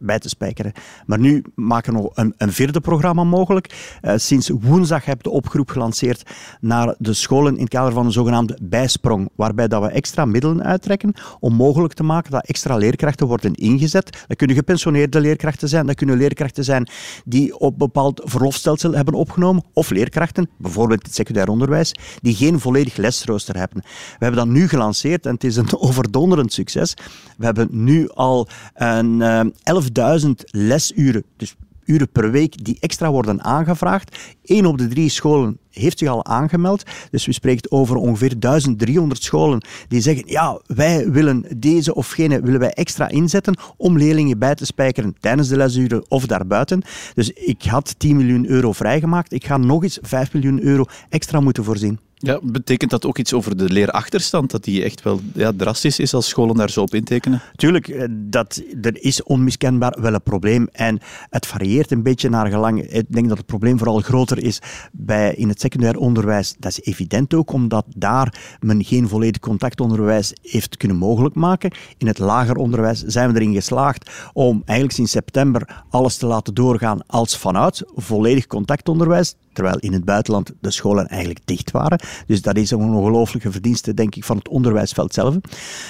bij 0.00 0.18
te 0.18 0.28
spijkeren. 0.28 0.72
Maar 1.06 1.18
nu 1.18 1.44
maken 1.54 1.94
we 1.94 2.10
een, 2.14 2.34
een 2.36 2.52
vierde 2.52 2.80
programma 2.80 3.24
mogelijk. 3.24 3.98
Uh, 4.02 4.12
sinds 4.16 4.50
woensdag 4.60 5.04
heb 5.04 5.22
de 5.22 5.30
oproep 5.30 5.68
gelanceerd 5.68 6.22
naar 6.60 6.94
de 6.98 7.12
scholen 7.12 7.54
in 7.54 7.60
het 7.60 7.68
kader 7.68 7.92
van 7.92 8.04
een 8.04 8.12
zogenaamde 8.12 8.58
bijsprong, 8.62 9.28
waarbij 9.36 9.68
dat 9.68 9.82
we 9.82 9.88
extra 9.88 10.24
middelen 10.24 10.62
uittrekken 10.62 11.14
om 11.40 11.54
mogelijk 11.54 11.94
te 11.94 12.02
maken 12.02 12.30
dat 12.30 12.46
extra 12.46 12.76
leerkrachten 12.76 13.26
worden 13.26 13.54
ingezet. 13.54 14.24
Dat 14.26 14.36
kunnen 14.36 14.56
gepensioneerde 14.56 15.20
leerkrachten 15.20 15.68
zijn, 15.68 15.86
dat 15.86 15.96
kunnen 15.96 16.16
leerkrachten 16.16 16.64
zijn 16.64 16.88
die 17.24 17.58
op 17.58 17.78
bepaald 17.78 18.20
verlofstelsel 18.24 18.92
hebben 18.92 19.14
opgenomen, 19.14 19.64
of 19.72 19.90
leerkrachten, 19.90 20.50
bijvoorbeeld 20.58 21.02
het 21.02 21.14
secundair 21.14 21.48
onderwijs, 21.48 21.94
die 22.20 22.34
geen 22.34 22.60
volledig 22.60 22.96
lesrooster 22.96 23.56
hebben. 23.56 23.82
We 23.82 24.24
hebben 24.24 24.46
dat 24.46 24.54
nu 24.54 24.68
gelanceerd 24.68 25.26
en 25.26 25.34
het 25.34 25.44
is 25.44 25.56
een 25.56 25.78
overdonderend 25.88 26.52
succes. 26.52 26.94
We 27.36 27.44
hebben 27.44 27.68
nu 27.70 28.08
al 28.08 28.48
een 28.74 29.20
uh, 29.20 29.40
11.000 29.82 30.30
lesuren, 30.50 31.24
dus 31.36 31.56
uren 31.84 32.08
per 32.08 32.30
week, 32.30 32.64
die 32.64 32.76
extra 32.80 33.10
worden 33.10 33.44
aangevraagd. 33.44 34.16
Eén 34.44 34.66
op 34.66 34.78
de 34.78 34.88
drie 34.88 35.08
scholen 35.08 35.58
heeft 35.70 35.98
zich 35.98 36.08
al 36.08 36.24
aangemeld. 36.24 36.82
Dus 37.10 37.26
we 37.26 37.32
spreken 37.32 37.70
over 37.70 37.96
ongeveer 37.96 38.40
1300 38.40 39.22
scholen 39.22 39.64
die 39.88 40.00
zeggen, 40.00 40.24
ja, 40.26 40.60
wij 40.66 41.10
willen 41.10 41.44
deze 41.56 41.94
of 41.94 42.10
gene 42.10 42.40
willen 42.40 42.60
wij 42.60 42.72
extra 42.72 43.08
inzetten 43.08 43.56
om 43.76 43.98
leerlingen 43.98 44.38
bij 44.38 44.54
te 44.54 44.66
spijkeren 44.66 45.14
tijdens 45.20 45.48
de 45.48 45.56
lesuren 45.56 46.10
of 46.10 46.26
daarbuiten. 46.26 46.82
Dus 47.14 47.30
ik 47.30 47.62
had 47.62 47.94
10 47.98 48.16
miljoen 48.16 48.46
euro 48.46 48.72
vrijgemaakt. 48.72 49.32
Ik 49.32 49.44
ga 49.46 49.56
nog 49.56 49.82
eens 49.82 49.98
5 50.02 50.32
miljoen 50.32 50.62
euro 50.62 50.84
extra 51.08 51.40
moeten 51.40 51.64
voorzien. 51.64 51.98
Ja, 52.24 52.38
betekent 52.42 52.90
dat 52.90 53.06
ook 53.06 53.18
iets 53.18 53.32
over 53.32 53.56
de 53.56 53.72
leerachterstand, 53.72 54.50
dat 54.50 54.64
die 54.64 54.84
echt 54.84 55.02
wel 55.02 55.20
ja, 55.34 55.52
drastisch 55.56 55.98
is 55.98 56.14
als 56.14 56.28
scholen 56.28 56.56
daar 56.56 56.70
zo 56.70 56.80
op 56.80 56.94
intekenen? 56.94 57.42
Tuurlijk, 57.56 57.88
eh, 57.88 58.08
dat, 58.10 58.62
er 58.82 59.02
is 59.02 59.22
onmiskenbaar 59.22 59.96
wel 60.00 60.14
een 60.14 60.22
probleem 60.22 60.68
en 60.72 60.98
het 61.30 61.46
varieert 61.46 61.90
een 61.90 62.02
beetje 62.02 62.28
naar 62.28 62.46
gelang. 62.46 62.82
Ik 62.82 63.06
denk 63.08 63.28
dat 63.28 63.36
het 63.36 63.46
probleem 63.46 63.78
vooral 63.78 64.00
groter 64.00 64.38
is 64.38 64.58
bij, 64.92 65.34
in 65.34 65.48
het 65.48 65.60
secundair 65.60 65.96
onderwijs. 65.96 66.54
Dat 66.58 66.70
is 66.70 66.80
evident 66.82 67.34
ook, 67.34 67.52
omdat 67.52 67.84
daar 67.96 68.56
men 68.60 68.84
geen 68.84 69.08
volledig 69.08 69.40
contactonderwijs 69.40 70.32
heeft 70.42 70.76
kunnen 70.76 70.96
mogelijk 70.96 71.34
maken. 71.34 71.70
In 71.98 72.06
het 72.06 72.18
lager 72.18 72.56
onderwijs 72.56 73.02
zijn 73.02 73.32
we 73.32 73.40
erin 73.40 73.54
geslaagd 73.54 74.10
om 74.32 74.62
eigenlijk 74.64 74.96
sinds 74.96 75.12
september 75.12 75.84
alles 75.90 76.16
te 76.16 76.26
laten 76.26 76.54
doorgaan 76.54 77.06
als 77.06 77.38
vanuit 77.38 77.82
volledig 77.94 78.46
contactonderwijs 78.46 79.34
terwijl 79.52 79.78
in 79.78 79.92
het 79.92 80.04
buitenland 80.04 80.52
de 80.60 80.70
scholen 80.70 81.08
eigenlijk 81.08 81.40
dicht 81.44 81.70
waren. 81.70 82.00
Dus 82.26 82.42
dat 82.42 82.56
is 82.56 82.70
een 82.70 82.78
ongelooflijke 82.78 83.52
verdienste, 83.52 83.94
denk 83.94 84.14
ik, 84.14 84.24
van 84.24 84.36
het 84.36 84.48
onderwijsveld 84.48 85.14
zelf. 85.14 85.36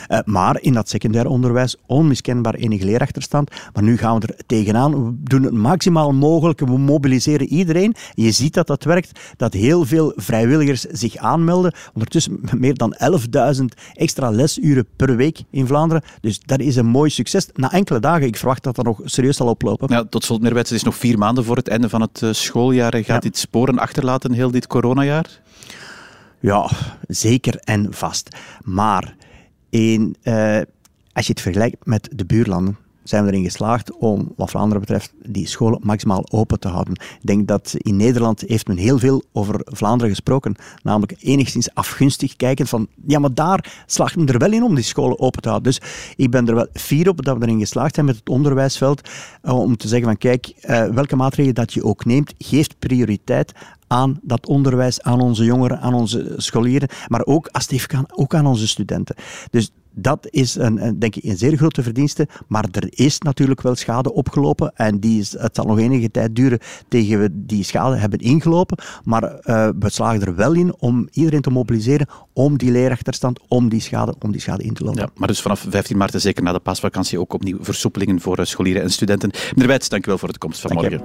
Uh, 0.09 0.19
maar 0.25 0.61
in 0.61 0.73
dat 0.73 0.89
secundair 0.89 1.27
onderwijs 1.27 1.77
onmiskenbaar 1.87 2.55
enige 2.55 2.85
leerachterstand. 2.85 3.51
Maar 3.75 3.83
nu 3.83 3.97
gaan 3.97 4.21
we 4.21 4.27
er 4.27 4.37
tegenaan. 4.47 5.05
We 5.05 5.13
doen 5.23 5.43
het 5.43 5.53
maximaal 5.53 6.13
mogelijke. 6.13 6.65
We 6.65 6.79
mobiliseren 6.79 7.47
iedereen. 7.47 7.95
Je 8.15 8.31
ziet 8.31 8.55
dat 8.55 8.67
dat 8.67 8.85
werkt, 8.85 9.21
dat 9.37 9.53
heel 9.53 9.85
veel 9.85 10.13
vrijwilligers 10.17 10.81
zich 10.81 11.17
aanmelden. 11.17 11.75
Ondertussen 11.95 12.41
meer 12.57 12.75
dan 12.75 12.97
11.000 13.57 13.65
extra 13.95 14.31
lesuren 14.31 14.87
per 14.97 15.17
week 15.17 15.43
in 15.51 15.67
Vlaanderen. 15.67 16.03
Dus 16.21 16.41
dat 16.41 16.61
is 16.61 16.77
een 16.77 16.87
mooi 16.87 17.11
succes. 17.11 17.49
Na 17.55 17.73
enkele 17.73 18.01
dagen, 18.01 18.27
ik 18.27 18.37
verwacht 18.37 18.63
dat 18.63 18.77
dat 18.77 18.85
nog 18.85 19.01
serieus 19.05 19.37
zal 19.37 19.49
oplopen. 19.49 19.89
Ja, 19.91 20.05
tot 20.05 20.25
slot, 20.25 20.43
Merwets, 20.43 20.71
het 20.71 20.79
is 20.79 20.85
nog 20.85 20.97
vier 20.97 21.19
maanden 21.19 21.45
voor 21.45 21.57
het 21.57 21.69
einde 21.69 21.89
van 21.89 22.01
het 22.01 22.23
eh, 22.23 22.33
schooljaar. 22.33 22.93
Gaat 22.93 23.07
ja. 23.07 23.19
dit 23.19 23.39
sporen 23.53 23.79
achterlaten 23.79 24.33
heel 24.33 24.51
dit 24.51 24.67
coronajaar? 24.67 25.41
Ja, 26.41 26.71
zeker 27.09 27.57
en 27.57 27.87
vast. 27.95 28.37
Maar 28.65 29.17
in, 29.71 30.17
uh, 30.23 30.61
als 31.13 31.27
je 31.27 31.33
het 31.33 31.41
vergelijkt 31.41 31.87
met 31.87 32.09
de 32.13 32.25
buurlanden, 32.25 32.77
zijn 33.05 33.25
we 33.25 33.31
erin 33.31 33.45
geslaagd 33.45 33.93
om, 33.93 34.33
wat 34.37 34.51
Vlaanderen 34.51 34.81
betreft, 34.81 35.13
die 35.23 35.47
scholen 35.47 35.81
maximaal 35.83 36.25
open 36.31 36.61
te 36.61 36.69
houden. 36.69 36.95
Ik 36.95 37.27
denk 37.27 37.49
dat 37.49 37.75
in 37.77 37.97
Nederland 37.97 38.45
heeft 38.47 38.67
men 38.67 38.77
heel 38.77 38.99
veel 38.99 39.23
over 39.33 39.61
Vlaanderen 39.65 40.11
gesproken, 40.11 40.55
namelijk 40.83 41.15
enigszins 41.19 41.75
afgunstig 41.75 42.37
kijken 42.37 42.67
van, 42.67 42.87
ja, 43.07 43.19
maar 43.19 43.35
daar 43.35 43.83
slaagt 43.87 44.17
men 44.17 44.29
er 44.29 44.39
wel 44.39 44.53
in 44.53 44.63
om 44.63 44.75
die 44.75 44.85
scholen 44.85 45.19
open 45.19 45.43
te 45.43 45.49
houden. 45.49 45.73
Dus 45.73 45.81
ik 46.17 46.31
ben 46.31 46.49
er 46.49 46.55
wel 46.55 46.67
fier 46.73 47.09
op 47.09 47.25
dat 47.25 47.39
we 47.39 47.45
erin 47.45 47.59
geslaagd 47.59 47.95
zijn 47.95 48.07
met 48.07 48.17
het 48.17 48.29
onderwijsveld, 48.29 49.09
eh, 49.43 49.59
om 49.59 49.77
te 49.77 49.89
zeggen 49.89 50.07
van, 50.07 50.19
kijk, 50.19 50.53
uh, 50.63 50.85
welke 50.85 51.17
maatregelen 51.17 51.55
dat 51.55 51.73
je 51.73 51.85
ook 51.85 52.05
neemt, 52.05 52.35
geeft 52.39 52.79
prioriteit 52.79 53.53
aan 53.87 54.21
dat 54.23 54.47
onderwijs, 54.47 55.03
aan 55.03 55.21
onze 55.21 55.45
jongeren, 55.45 55.81
aan 55.81 55.95
onze 55.95 56.35
scholieren, 56.37 56.89
maar 57.09 57.25
ook, 57.25 57.47
als 57.47 57.69
het 57.69 57.87
kan, 57.87 58.05
ook 58.15 58.35
aan 58.35 58.47
onze 58.47 58.69
studenten. 58.69 59.17
Dus 59.51 59.71
dat 59.95 60.27
is 60.31 60.55
een, 60.55 60.87
een, 60.87 60.99
denk 60.99 61.17
ik 61.17 61.25
een 61.25 61.37
zeer 61.37 61.57
grote 61.57 61.83
verdienste. 61.83 62.29
Maar 62.49 62.65
er 62.71 62.87
is 62.91 63.19
natuurlijk 63.19 63.61
wel 63.63 63.75
schade 63.75 64.13
opgelopen. 64.13 64.73
En 64.75 64.99
die 65.01 65.21
is, 65.21 65.33
het 65.39 65.57
zal 65.57 65.65
nog 65.65 65.79
enige 65.79 66.11
tijd 66.11 66.37
duren 66.37 66.59
tegen 66.89 67.21
we 67.21 67.29
die 67.33 67.65
schade 67.65 67.97
hebben 67.97 68.19
ingelopen. 68.19 68.79
Maar 69.05 69.23
uh, 69.23 69.69
we 69.79 69.91
slagen 69.91 70.21
er 70.21 70.35
wel 70.35 70.53
in 70.53 70.75
om 70.79 71.09
iedereen 71.13 71.41
te 71.41 71.51
mobiliseren 71.51 72.07
om 72.33 72.59
die 72.59 72.71
leerachterstand, 72.71 73.41
om 73.49 73.69
die 73.69 73.81
schade, 73.81 74.15
om 74.19 74.33
die 74.33 74.41
schade 74.41 74.63
in 74.63 74.75
te 74.75 74.85
lopen. 74.85 75.01
Ja, 75.01 75.09
maar 75.15 75.29
dus 75.29 75.41
vanaf 75.41 75.67
15 75.69 75.97
maart, 75.97 76.13
zeker 76.17 76.43
na 76.43 76.53
de 76.53 76.59
paasvakantie, 76.59 77.21
ook 77.21 77.33
opnieuw 77.33 77.59
versoepelingen 77.61 78.21
voor 78.21 78.39
uh, 78.39 78.45
scholieren 78.45 78.83
en 78.83 78.91
studenten. 78.91 79.31
Meneer 79.51 79.67
Wijts, 79.67 79.89
dank 79.89 80.07
u 80.07 80.09
wel 80.09 80.19
voor 80.19 80.33
de 80.33 80.39
komst 80.39 80.61
vanmorgen. 80.61 81.01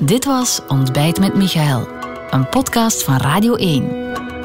Dit 0.00 0.24
was 0.24 0.60
Ontbijt 0.68 1.20
met 1.20 1.34
Michael, 1.34 1.88
een 2.30 2.48
podcast 2.48 3.04
van 3.04 3.16
Radio 3.16 3.54
1. 3.54 4.09